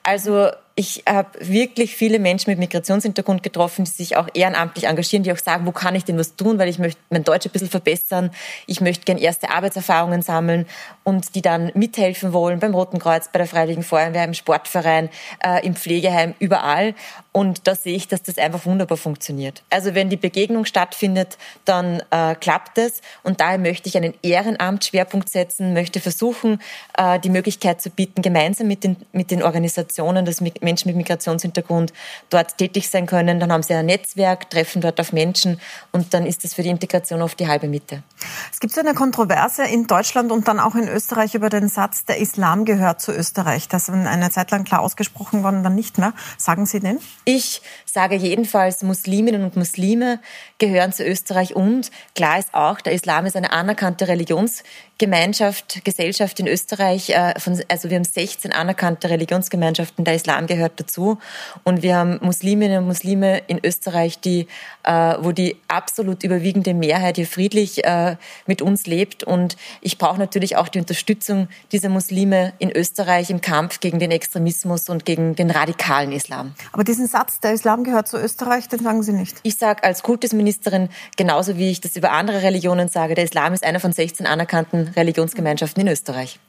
Also 0.03 0.49
ich 0.75 1.03
habe 1.07 1.29
wirklich 1.39 1.95
viele 1.95 2.17
Menschen 2.17 2.49
mit 2.49 2.57
Migrationshintergrund 2.57 3.43
getroffen, 3.43 3.85
die 3.85 3.91
sich 3.91 4.17
auch 4.17 4.27
ehrenamtlich 4.33 4.85
engagieren, 4.85 5.21
die 5.21 5.31
auch 5.31 5.37
sagen, 5.37 5.67
wo 5.67 5.71
kann 5.71 5.93
ich 5.93 6.03
denn 6.03 6.17
was 6.17 6.35
tun, 6.35 6.57
weil 6.57 6.67
ich 6.67 6.79
möchte 6.79 6.99
mein 7.11 7.23
Deutsch 7.23 7.45
ein 7.45 7.51
bisschen 7.51 7.69
verbessern, 7.69 8.31
ich 8.65 8.81
möchte 8.81 9.05
gern 9.05 9.19
erste 9.19 9.51
Arbeitserfahrungen 9.51 10.23
sammeln 10.23 10.65
und 11.03 11.35
die 11.35 11.43
dann 11.43 11.71
mithelfen 11.75 12.33
wollen 12.33 12.59
beim 12.59 12.73
Roten 12.73 12.97
Kreuz, 12.97 13.29
bei 13.31 13.37
der 13.37 13.47
Freiwilligen 13.47 13.83
Feuerwehr, 13.83 14.23
im 14.23 14.33
Sportverein, 14.33 15.09
äh, 15.45 15.63
im 15.63 15.75
Pflegeheim, 15.75 16.33
überall. 16.39 16.95
Und 17.31 17.67
da 17.67 17.75
sehe 17.75 17.95
ich, 17.95 18.07
dass 18.07 18.23
das 18.23 18.37
einfach 18.37 18.65
wunderbar 18.65 18.97
funktioniert. 18.97 19.63
Also 19.69 19.93
wenn 19.93 20.09
die 20.09 20.17
Begegnung 20.17 20.65
stattfindet, 20.65 21.37
dann 21.65 22.01
äh, 22.09 22.35
klappt 22.35 22.79
es 22.79 23.01
und 23.21 23.41
daher 23.41 23.59
möchte 23.59 23.89
ich 23.89 23.97
einen 23.97 24.13
Ehrenamtsschwerpunkt 24.23 25.29
setzen, 25.29 25.73
möchte 25.73 25.99
versuchen, 25.99 26.59
äh, 26.97 27.19
die 27.19 27.29
Möglichkeit 27.29 27.81
zu 27.81 27.91
bieten, 27.91 28.23
gemeinsam 28.23 28.67
mit 28.67 28.83
den, 28.83 28.97
mit 29.11 29.29
den 29.29 29.43
Organisationen, 29.43 30.25
dass 30.25 30.41
Menschen 30.63 30.87
mit 30.87 30.97
Migrationshintergrund 30.97 31.93
dort 32.29 32.57
tätig 32.57 32.89
sein 32.89 33.05
können. 33.05 33.39
Dann 33.39 33.51
haben 33.51 33.63
sie 33.63 33.73
ein 33.73 33.85
Netzwerk, 33.85 34.49
treffen 34.49 34.81
dort 34.81 34.99
auf 34.99 35.13
Menschen 35.13 35.59
und 35.91 36.13
dann 36.13 36.25
ist 36.25 36.43
das 36.43 36.53
für 36.53 36.63
die 36.63 36.69
Integration 36.69 37.21
oft 37.21 37.39
die 37.39 37.47
halbe 37.47 37.67
Miete. 37.67 38.03
Es 38.51 38.59
gibt 38.59 38.73
so 38.73 38.81
eine 38.81 38.93
Kontroverse 38.93 39.63
in 39.63 39.87
Deutschland 39.87 40.31
und 40.31 40.47
dann 40.47 40.59
auch 40.59 40.75
in 40.75 40.87
Österreich 40.87 41.35
über 41.35 41.49
den 41.49 41.67
Satz, 41.67 42.05
der 42.05 42.17
Islam 42.17 42.65
gehört 42.65 43.01
zu 43.01 43.11
Österreich. 43.11 43.67
Das 43.67 43.89
ist 43.89 43.93
eine 43.93 44.31
Zeit 44.31 44.51
lang 44.51 44.63
klar 44.63 44.81
ausgesprochen 44.81 45.43
worden, 45.43 45.63
dann 45.63 45.75
nicht 45.75 45.97
mehr. 45.97 46.13
Sagen 46.37 46.65
Sie 46.65 46.79
den? 46.79 46.99
Ich 47.25 47.61
sage 47.85 48.15
jedenfalls, 48.15 48.81
Musliminnen 48.83 49.43
und 49.43 49.55
Muslime 49.55 50.19
gehören 50.57 50.93
zu 50.93 51.03
Österreich 51.03 51.55
und 51.55 51.91
klar 52.15 52.39
ist 52.39 52.53
auch, 52.53 52.81
der 52.81 52.93
Islam 52.93 53.25
ist 53.25 53.35
eine 53.35 53.51
anerkannte 53.51 54.07
Religionsgemeinschaft, 54.07 55.83
Gesellschaft 55.83 56.39
in 56.39 56.47
Österreich. 56.47 57.09
Äh, 57.09 57.33
also 57.67 57.89
wir 57.89 57.97
haben 57.97 58.03
16 58.03 58.51
anerkannte 58.51 59.09
Religionsgemeinschaften, 59.09 60.05
der 60.05 60.15
Islam 60.15 60.47
gehört 60.55 60.79
dazu. 60.79 61.17
Und 61.63 61.81
wir 61.81 61.95
haben 61.95 62.19
Musliminnen 62.21 62.79
und 62.79 62.87
Muslime 62.87 63.39
in 63.47 63.59
Österreich, 63.63 64.19
die, 64.19 64.47
äh, 64.83 65.15
wo 65.19 65.31
die 65.31 65.57
absolut 65.67 66.23
überwiegende 66.23 66.73
Mehrheit 66.73 67.15
hier 67.15 67.27
friedlich 67.27 67.83
äh, 67.83 68.15
mit 68.45 68.61
uns 68.61 68.85
lebt. 68.87 69.23
Und 69.23 69.57
ich 69.81 69.97
brauche 69.97 70.19
natürlich 70.19 70.55
auch 70.57 70.67
die 70.67 70.79
Unterstützung 70.79 71.47
dieser 71.71 71.89
Muslime 71.89 72.53
in 72.59 72.71
Österreich 72.71 73.29
im 73.29 73.41
Kampf 73.41 73.79
gegen 73.79 73.99
den 73.99 74.11
Extremismus 74.11 74.89
und 74.89 75.05
gegen 75.05 75.35
den 75.35 75.49
radikalen 75.49 76.11
Islam. 76.11 76.53
Aber 76.71 76.83
diesen 76.83 77.07
Satz, 77.07 77.39
der 77.39 77.53
Islam 77.53 77.83
gehört 77.83 78.07
zu 78.07 78.17
Österreich, 78.17 78.67
den 78.67 78.79
sagen 78.79 79.03
Sie 79.03 79.13
nicht. 79.13 79.37
Ich 79.43 79.57
sage 79.57 79.83
als 79.83 80.03
Kultusministerin, 80.03 80.89
genauso 81.17 81.57
wie 81.57 81.71
ich 81.71 81.81
das 81.81 81.95
über 81.95 82.11
andere 82.11 82.41
Religionen 82.41 82.89
sage, 82.89 83.15
der 83.15 83.23
Islam 83.23 83.53
ist 83.53 83.63
einer 83.63 83.79
von 83.79 83.91
16 83.91 84.25
anerkannten 84.25 84.89
Religionsgemeinschaften 84.89 85.81
in 85.81 85.87
Österreich. 85.87 86.39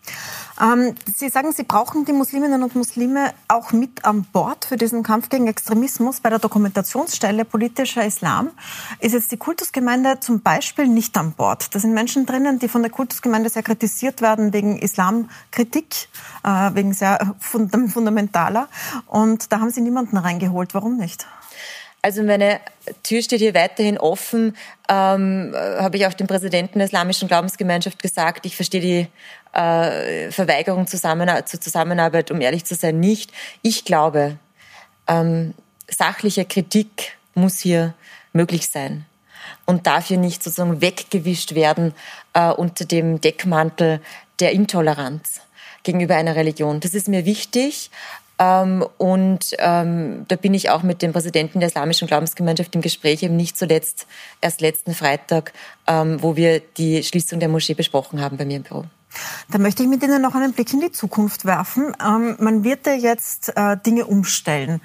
Ähm, 0.60 0.94
Sie 1.14 1.28
sagen, 1.28 1.52
Sie 1.52 1.64
brauchen 1.64 2.04
die 2.04 2.12
Musliminnen 2.12 2.62
und 2.62 2.74
Muslime 2.74 3.32
auch 3.48 3.72
mit 3.72 4.04
an 4.04 4.24
Bord 4.32 4.64
für 4.64 4.76
diesen 4.76 5.02
Kampf 5.02 5.28
gegen 5.28 5.46
Extremismus. 5.48 6.20
Bei 6.20 6.30
der 6.30 6.38
Dokumentationsstelle 6.38 7.44
politischer 7.44 8.04
Islam 8.04 8.50
ist 9.00 9.12
jetzt 9.12 9.32
die 9.32 9.36
Kultusgemeinde 9.36 10.20
zum 10.20 10.42
Beispiel 10.42 10.86
nicht 10.86 11.16
an 11.16 11.32
Bord. 11.32 11.74
Da 11.74 11.78
sind 11.78 11.92
Menschen 11.92 12.24
drinnen, 12.26 12.58
die 12.58 12.68
von 12.68 12.82
der 12.82 12.90
Kultusgemeinde 12.90 13.50
sehr 13.50 13.62
kritisiert 13.62 14.22
werden 14.22 14.52
wegen 14.52 14.78
Islamkritik, 14.78 16.08
äh, 16.44 16.70
wegen 16.74 16.92
sehr 16.92 17.34
fundamentaler. 17.40 18.68
Und 19.06 19.52
da 19.52 19.60
haben 19.60 19.70
Sie 19.70 19.80
niemanden 19.80 20.16
reingeholt. 20.16 20.74
Warum 20.74 20.96
nicht? 20.96 21.26
Also 22.04 22.22
meine 22.22 22.60
Tür 23.02 23.22
steht 23.22 23.40
hier 23.40 23.54
weiterhin 23.54 23.96
offen. 23.96 24.58
Ähm, 24.90 25.54
habe 25.56 25.96
ich 25.96 26.06
auch 26.06 26.12
dem 26.12 26.26
Präsidenten 26.26 26.78
der 26.78 26.84
Islamischen 26.84 27.28
Glaubensgemeinschaft 27.28 28.02
gesagt. 28.02 28.44
Ich 28.44 28.56
verstehe 28.56 28.82
die 28.82 29.58
äh, 29.58 30.30
Verweigerung 30.30 30.86
zusammen, 30.86 31.30
zur 31.46 31.62
Zusammenarbeit, 31.62 32.30
um 32.30 32.42
ehrlich 32.42 32.66
zu 32.66 32.74
sein, 32.74 33.00
nicht. 33.00 33.32
Ich 33.62 33.86
glaube, 33.86 34.36
ähm, 35.08 35.54
sachliche 35.88 36.44
Kritik 36.44 37.16
muss 37.34 37.60
hier 37.60 37.94
möglich 38.34 38.68
sein 38.68 39.06
und 39.64 39.86
darf 39.86 40.08
hier 40.08 40.18
nicht 40.18 40.42
sozusagen 40.42 40.82
weggewischt 40.82 41.54
werden 41.54 41.94
äh, 42.34 42.50
unter 42.50 42.84
dem 42.84 43.22
Deckmantel 43.22 44.02
der 44.40 44.52
Intoleranz 44.52 45.40
gegenüber 45.84 46.16
einer 46.16 46.36
Religion. 46.36 46.80
Das 46.80 46.92
ist 46.92 47.08
mir 47.08 47.24
wichtig. 47.24 47.90
Ähm, 48.38 48.84
und 48.98 49.54
ähm, 49.58 50.24
da 50.28 50.36
bin 50.36 50.54
ich 50.54 50.70
auch 50.70 50.82
mit 50.82 51.02
dem 51.02 51.12
Präsidenten 51.12 51.60
der 51.60 51.68
Islamischen 51.68 52.08
Glaubensgemeinschaft 52.08 52.74
im 52.74 52.80
Gespräch, 52.80 53.22
eben 53.22 53.36
nicht 53.36 53.56
zuletzt 53.56 54.06
erst 54.40 54.60
letzten 54.60 54.94
Freitag, 54.94 55.52
ähm, 55.86 56.22
wo 56.22 56.36
wir 56.36 56.60
die 56.60 57.02
Schließung 57.02 57.38
der 57.40 57.48
Moschee 57.48 57.74
besprochen 57.74 58.20
haben 58.20 58.36
bei 58.36 58.44
mir 58.44 58.56
im 58.56 58.62
Büro. 58.64 58.84
Da 59.50 59.58
möchte 59.58 59.84
ich 59.84 59.88
mit 59.88 60.02
Ihnen 60.02 60.20
noch 60.20 60.34
einen 60.34 60.52
Blick 60.52 60.72
in 60.72 60.80
die 60.80 60.90
Zukunft 60.90 61.44
werfen. 61.44 61.94
Ähm, 62.04 62.36
man 62.40 62.64
wird 62.64 62.86
ja 62.86 62.94
jetzt 62.94 63.56
äh, 63.56 63.76
Dinge 63.76 64.06
umstellen. 64.06 64.80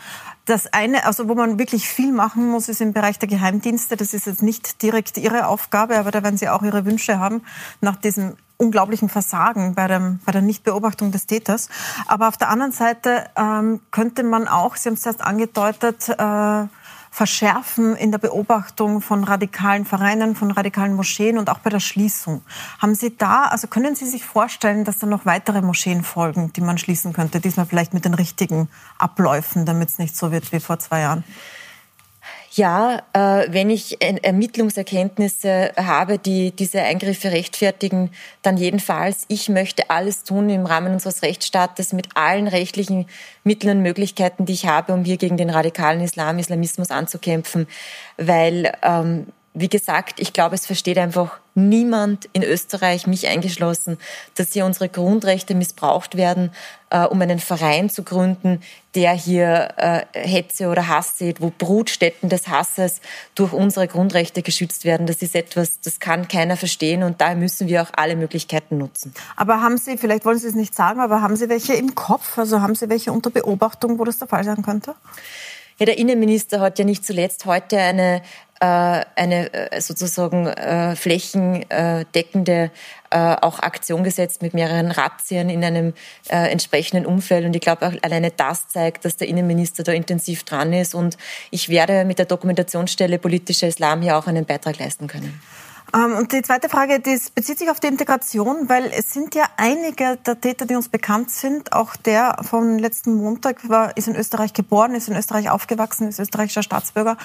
Das 0.45 0.71
eine, 0.71 1.05
also 1.05 1.27
wo 1.27 1.35
man 1.35 1.59
wirklich 1.59 1.87
viel 1.87 2.11
machen 2.11 2.49
muss, 2.49 2.69
ist 2.69 2.81
im 2.81 2.93
Bereich 2.93 3.19
der 3.19 3.29
Geheimdienste. 3.29 3.97
Das 3.97 4.13
ist 4.13 4.25
jetzt 4.25 4.43
nicht 4.43 4.81
direkt 4.81 5.17
Ihre 5.17 5.47
Aufgabe, 5.47 5.97
aber 5.97 6.11
da 6.11 6.23
werden 6.23 6.37
Sie 6.37 6.49
auch 6.49 6.63
Ihre 6.63 6.85
Wünsche 6.85 7.19
haben 7.19 7.43
nach 7.81 7.95
diesem 7.95 8.35
unglaublichen 8.59 9.09
Versagen 9.09 9.73
bei, 9.73 9.87
dem, 9.87 10.19
bei 10.25 10.33
der 10.33 10.41
Nichtbeobachtung 10.41 11.11
des 11.11 11.25
Täters. 11.25 11.69
Aber 12.07 12.27
auf 12.27 12.37
der 12.37 12.49
anderen 12.49 12.73
Seite 12.73 13.25
ähm, 13.35 13.79
könnte 13.89 14.23
man 14.23 14.47
auch, 14.47 14.75
Sie 14.75 14.89
haben 14.89 14.95
es 14.95 15.05
erst 15.05 15.21
angedeutet, 15.21 16.09
äh, 16.09 16.67
verschärfen 17.11 17.95
in 17.95 18.11
der 18.11 18.19
Beobachtung 18.19 19.01
von 19.01 19.23
radikalen 19.23 19.85
Vereinen, 19.85 20.35
von 20.35 20.51
radikalen 20.51 20.93
Moscheen 20.93 21.37
und 21.37 21.49
auch 21.49 21.59
bei 21.59 21.69
der 21.69 21.79
Schließung. 21.79 22.41
Haben 22.79 22.95
Sie 22.95 23.17
da, 23.17 23.45
also 23.45 23.67
können 23.67 23.95
Sie 23.95 24.05
sich 24.05 24.25
vorstellen, 24.25 24.83
dass 24.83 24.99
da 24.99 25.07
noch 25.07 25.25
weitere 25.25 25.61
Moscheen 25.61 26.03
folgen, 26.03 26.53
die 26.53 26.61
man 26.61 26.77
schließen 26.77 27.13
könnte, 27.13 27.39
diesmal 27.39 27.65
vielleicht 27.65 27.93
mit 27.93 28.05
den 28.05 28.13
richtigen 28.13 28.69
Abläufen, 28.97 29.65
damit 29.65 29.89
es 29.89 29.97
nicht 29.97 30.15
so 30.15 30.31
wird 30.31 30.51
wie 30.51 30.59
vor 30.59 30.79
zwei 30.79 31.01
Jahren? 31.01 31.23
Ja, 32.59 33.03
äh, 33.13 33.47
wenn 33.53 33.69
ich 33.69 34.01
Ermittlungserkenntnisse 34.01 35.71
habe, 35.77 36.19
die 36.19 36.51
diese 36.51 36.81
Eingriffe 36.81 37.31
rechtfertigen, 37.31 38.11
dann 38.41 38.57
jedenfalls. 38.57 39.23
Ich 39.29 39.47
möchte 39.47 39.89
alles 39.89 40.25
tun 40.25 40.49
im 40.49 40.65
Rahmen 40.65 40.91
unseres 40.91 41.21
Rechtsstaates 41.21 41.93
mit 41.93 42.07
allen 42.15 42.49
rechtlichen 42.49 43.05
Mitteln 43.45 43.77
und 43.77 43.83
Möglichkeiten, 43.83 44.45
die 44.45 44.51
ich 44.51 44.65
habe, 44.65 44.91
um 44.91 45.05
hier 45.05 45.15
gegen 45.15 45.37
den 45.37 45.49
radikalen 45.49 46.01
Islam, 46.01 46.37
Islamismus 46.37 46.91
anzukämpfen, 46.91 47.65
weil 48.17 48.73
ähm, 48.83 49.27
wie 49.59 49.69
gesagt, 49.69 50.19
ich 50.19 50.31
glaube, 50.31 50.55
es 50.55 50.65
versteht 50.65 50.97
einfach 50.97 51.39
niemand 51.53 52.29
in 52.31 52.43
Österreich, 52.43 53.07
mich 53.07 53.27
eingeschlossen, 53.27 53.97
dass 54.35 54.53
hier 54.53 54.65
unsere 54.65 54.87
Grundrechte 54.87 55.55
missbraucht 55.55 56.15
werden, 56.15 56.51
äh, 56.89 57.05
um 57.05 57.21
einen 57.21 57.39
Verein 57.39 57.89
zu 57.89 58.03
gründen, 58.03 58.61
der 58.95 59.11
hier 59.11 59.73
äh, 59.77 60.01
Hetze 60.13 60.69
oder 60.69 60.87
Hass 60.87 61.17
sieht, 61.17 61.41
wo 61.41 61.51
Brutstätten 61.55 62.29
des 62.29 62.47
Hasses 62.47 63.01
durch 63.35 63.51
unsere 63.51 63.87
Grundrechte 63.87 64.41
geschützt 64.41 64.85
werden. 64.85 65.05
Das 65.05 65.21
ist 65.21 65.35
etwas, 65.35 65.81
das 65.81 65.99
kann 65.99 66.27
keiner 66.27 66.55
verstehen 66.55 67.03
und 67.03 67.19
daher 67.19 67.35
müssen 67.35 67.67
wir 67.67 67.81
auch 67.81 67.91
alle 67.95 68.15
Möglichkeiten 68.15 68.77
nutzen. 68.77 69.13
Aber 69.35 69.61
haben 69.61 69.77
Sie, 69.77 69.97
vielleicht 69.97 70.25
wollen 70.25 70.39
Sie 70.39 70.47
es 70.47 70.55
nicht 70.55 70.73
sagen, 70.73 71.01
aber 71.01 71.21
haben 71.21 71.35
Sie 71.35 71.49
welche 71.49 71.73
im 71.73 71.95
Kopf? 71.95 72.37
Also 72.37 72.61
haben 72.61 72.75
Sie 72.75 72.89
welche 72.89 73.11
unter 73.11 73.29
Beobachtung, 73.29 73.99
wo 73.99 74.05
das 74.05 74.19
der 74.19 74.27
Fall 74.27 74.43
sein 74.45 74.61
könnte? 74.61 74.95
Ja, 75.79 75.85
der 75.85 75.97
Innenminister 75.97 76.59
hat 76.59 76.77
ja 76.77 76.85
nicht 76.85 77.05
zuletzt 77.05 77.45
heute 77.45 77.77
eine 77.79 78.21
äh, 78.61 79.05
eine 79.15 79.53
äh, 79.53 79.79
sozusagen 79.79 80.47
äh, 80.47 80.95
flächendeckende 80.95 82.71
auch 83.11 83.57
Aktion 83.57 84.03
gesetzt 84.03 84.43
mit 84.43 84.53
mehreren 84.53 84.91
Razzien 84.91 85.49
in 85.49 85.63
einem 85.63 85.95
entsprechenden 86.27 87.07
Umfeld. 87.07 87.43
Und 87.43 87.55
ich 87.55 87.61
glaube, 87.61 87.97
alleine 88.03 88.29
das 88.29 88.67
zeigt, 88.67 89.03
dass 89.03 89.17
der 89.17 89.27
Innenminister 89.27 89.81
da 89.81 89.91
intensiv 89.91 90.43
dran 90.43 90.73
ist. 90.73 90.93
Und 90.93 91.17
ich 91.49 91.69
werde 91.69 92.05
mit 92.05 92.19
der 92.19 92.27
Dokumentationsstelle 92.27 93.17
politischer 93.17 93.67
Islam 93.67 94.03
hier 94.03 94.15
auch 94.15 94.27
einen 94.27 94.45
Beitrag 94.45 94.77
leisten 94.77 95.07
können. 95.07 95.41
Ähm, 95.93 96.15
und 96.17 96.31
die 96.31 96.41
zweite 96.41 96.69
Frage, 96.69 96.99
die 96.99 97.19
bezieht 97.33 97.59
sich 97.59 97.69
auf 97.69 97.79
die 97.79 97.87
Integration, 97.87 98.69
weil 98.69 98.91
es 98.95 99.11
sind 99.11 99.35
ja 99.35 99.45
einige 99.57 100.17
der 100.17 100.39
Täter, 100.39 100.65
die 100.65 100.75
uns 100.75 100.89
bekannt 100.89 101.31
sind. 101.31 101.73
Auch 101.73 101.95
der 101.95 102.37
vom 102.41 102.77
letzten 102.77 103.15
Montag 103.15 103.67
war, 103.69 103.95
ist 103.97 104.07
in 104.07 104.15
Österreich 104.15 104.53
geboren, 104.53 104.93
ist 104.93 105.09
in 105.09 105.15
Österreich 105.15 105.49
aufgewachsen, 105.49 106.07
ist 106.07 106.19
österreichischer 106.19 106.63
Staatsbürger. 106.63 107.17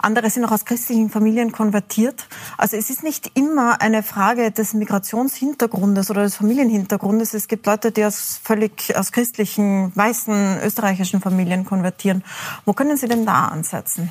Andere 0.00 0.30
sind 0.30 0.44
auch 0.44 0.52
aus 0.52 0.64
christlichen 0.64 1.10
Familien 1.10 1.52
konvertiert. 1.52 2.26
Also 2.56 2.76
es 2.76 2.90
ist 2.90 3.02
nicht 3.02 3.38
immer 3.38 3.80
eine 3.80 4.02
Frage 4.02 4.50
des 4.50 4.74
Migrationshintergrundes 4.74 6.10
oder 6.10 6.22
des 6.22 6.36
Familienhintergrundes. 6.36 7.34
Es 7.34 7.48
gibt 7.48 7.66
Leute, 7.66 7.92
die 7.92 8.04
aus 8.04 8.40
völlig 8.42 8.96
aus 8.96 9.12
christlichen, 9.12 9.94
weißen, 9.94 10.60
österreichischen 10.62 11.20
Familien 11.20 11.64
konvertieren. 11.64 12.24
Wo 12.64 12.72
können 12.72 12.96
Sie 12.96 13.08
denn 13.08 13.26
da 13.26 13.46
ansetzen? 13.46 14.10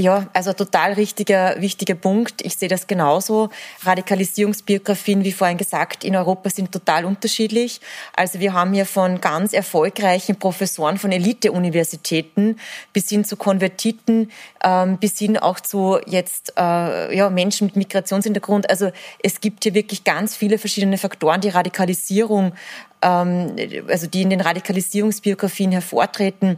Ja, 0.00 0.28
also 0.32 0.54
total 0.54 0.94
richtiger, 0.94 1.60
wichtiger 1.60 1.94
Punkt. 1.94 2.40
Ich 2.40 2.56
sehe 2.56 2.70
das 2.70 2.86
genauso. 2.86 3.50
Radikalisierungsbiografien, 3.82 5.24
wie 5.24 5.32
vorhin 5.32 5.58
gesagt, 5.58 6.04
in 6.04 6.16
Europa 6.16 6.48
sind 6.48 6.72
total 6.72 7.04
unterschiedlich. 7.04 7.82
Also 8.16 8.40
wir 8.40 8.54
haben 8.54 8.72
hier 8.72 8.86
von 8.86 9.20
ganz 9.20 9.52
erfolgreichen 9.52 10.36
Professoren 10.36 10.96
von 10.96 11.12
Elite-Universitäten 11.12 12.58
bis 12.94 13.10
hin 13.10 13.26
zu 13.26 13.36
Konvertiten, 13.36 14.30
ähm, 14.64 14.96
bis 14.96 15.18
hin 15.18 15.36
auch 15.36 15.60
zu 15.60 15.98
jetzt 16.06 16.54
äh, 16.56 17.14
ja, 17.14 17.28
Menschen 17.28 17.66
mit 17.66 17.76
Migrationshintergrund. 17.76 18.70
Also 18.70 18.92
es 19.22 19.42
gibt 19.42 19.64
hier 19.64 19.74
wirklich 19.74 20.04
ganz 20.04 20.34
viele 20.34 20.56
verschiedene 20.56 20.96
Faktoren, 20.96 21.42
die 21.42 21.50
Radikalisierung, 21.50 22.54
ähm, 23.02 23.54
also 23.86 24.06
die 24.06 24.22
in 24.22 24.30
den 24.30 24.40
Radikalisierungsbiografien 24.40 25.72
hervortreten. 25.72 26.56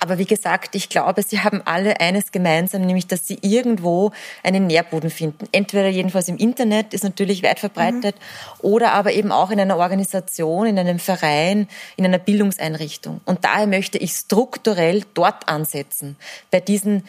Aber 0.00 0.16
wie 0.16 0.24
gesagt, 0.24 0.74
ich 0.74 0.88
glaube, 0.88 1.22
sie 1.22 1.40
haben 1.40 1.60
alle 1.66 2.00
eines 2.00 2.32
gemeinsam, 2.32 2.82
nämlich 2.82 3.06
dass 3.06 3.26
sie 3.26 3.38
irgendwo 3.42 4.12
einen 4.42 4.66
Nährboden 4.66 5.10
finden. 5.10 5.46
Entweder 5.52 5.88
jedenfalls 5.88 6.28
im 6.28 6.38
Internet, 6.38 6.94
ist 6.94 7.04
natürlich 7.04 7.42
weit 7.42 7.60
verbreitet, 7.60 8.16
mhm. 8.16 8.70
oder 8.70 8.92
aber 8.92 9.12
eben 9.12 9.30
auch 9.30 9.50
in 9.50 9.60
einer 9.60 9.76
Organisation, 9.76 10.66
in 10.66 10.78
einem 10.78 10.98
Verein, 10.98 11.68
in 11.96 12.06
einer 12.06 12.18
Bildungseinrichtung. 12.18 13.20
Und 13.26 13.44
daher 13.44 13.66
möchte 13.66 13.98
ich 13.98 14.12
strukturell 14.12 15.04
dort 15.12 15.48
ansetzen, 15.48 16.16
bei 16.50 16.60
diesen 16.60 17.04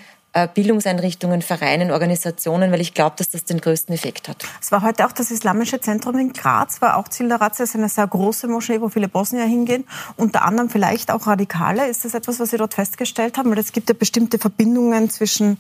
Bildungseinrichtungen, 0.54 1.42
Vereinen, 1.42 1.92
Organisationen, 1.92 2.72
weil 2.72 2.80
ich 2.80 2.94
glaube, 2.94 3.16
dass 3.18 3.30
das 3.30 3.44
den 3.44 3.60
größten 3.60 3.94
Effekt 3.94 4.30
hat. 4.30 4.46
Es 4.62 4.72
war 4.72 4.82
heute 4.82 5.06
auch 5.06 5.12
das 5.12 5.30
Islamische 5.30 5.82
Zentrum 5.82 6.18
in 6.18 6.32
Graz, 6.32 6.82
war 6.82 6.96
auch 6.96 7.10
Ziel 7.10 7.28
der 7.28 7.42
Razzia, 7.42 7.66
ist 7.66 7.76
eine 7.76 7.90
sehr 7.90 8.08
große 8.08 8.48
Moschee, 8.48 8.80
wo 8.80 8.88
viele 8.88 9.10
Bosnier 9.10 9.44
hingehen, 9.44 9.84
unter 10.16 10.44
anderem 10.44 10.70
vielleicht 10.70 11.12
auch 11.12 11.28
Radikale. 11.28 11.88
Ist 11.88 12.06
das 12.06 12.14
etwas, 12.14 12.40
was 12.40 12.52
Sie 12.52 12.58
dort 12.58 12.74
festgestellt 12.74 13.38
haben? 13.38 13.52
Weil 13.52 13.60
es 13.60 13.74
gibt 13.74 13.90
ja 13.90 13.96
bestimmte 13.98 14.40
Verbindungen 14.40 15.10
zwischen 15.10 15.58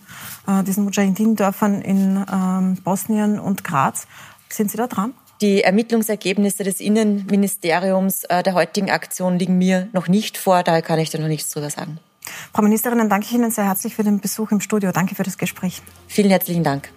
äh, 0.48 0.64
diesen 0.64 0.86
Mujahideen-Dörfern 0.86 1.82
in 1.82 2.26
ähm, 2.32 2.78
Bosnien 2.84 3.40
und 3.40 3.64
Graz. 3.64 4.08
Sind 4.50 4.72
Sie 4.72 4.78
da 4.78 4.88
dran? 4.88 5.14
Die 5.42 5.64
Ermittlungsergebnisse 5.64 6.64
des 6.64 6.80
Innenministeriums 6.80 8.26
äh, 8.26 8.44
der 8.44 8.54
heutigen 8.54 8.92
Aktion 8.92 9.40
liegen 9.40 9.58
mir 9.58 9.90
noch 9.92 10.08
nicht 10.08 10.38
vor, 10.38 10.64
daher 10.64 10.82
kann 10.82 11.00
ich 11.00 11.10
da 11.10 11.18
noch 11.18 11.28
nichts 11.28 11.50
drüber 11.50 11.70
sagen. 11.70 12.00
Frau 12.54 12.62
Ministerin, 12.62 13.00
dann 13.00 13.10
danke 13.10 13.26
ich 13.28 13.34
Ihnen 13.34 13.52
sehr 13.52 13.66
herzlich 13.66 13.96
für 13.96 14.04
den 14.04 14.20
Besuch 14.20 14.52
im 14.52 14.62
Studio. 14.62 14.92
Danke 14.92 15.16
für 15.16 15.24
das 15.24 15.38
Gespräch. 15.38 15.82
Vielen 16.08 16.30
herzlichen 16.30 16.64
Dank. 16.64 16.92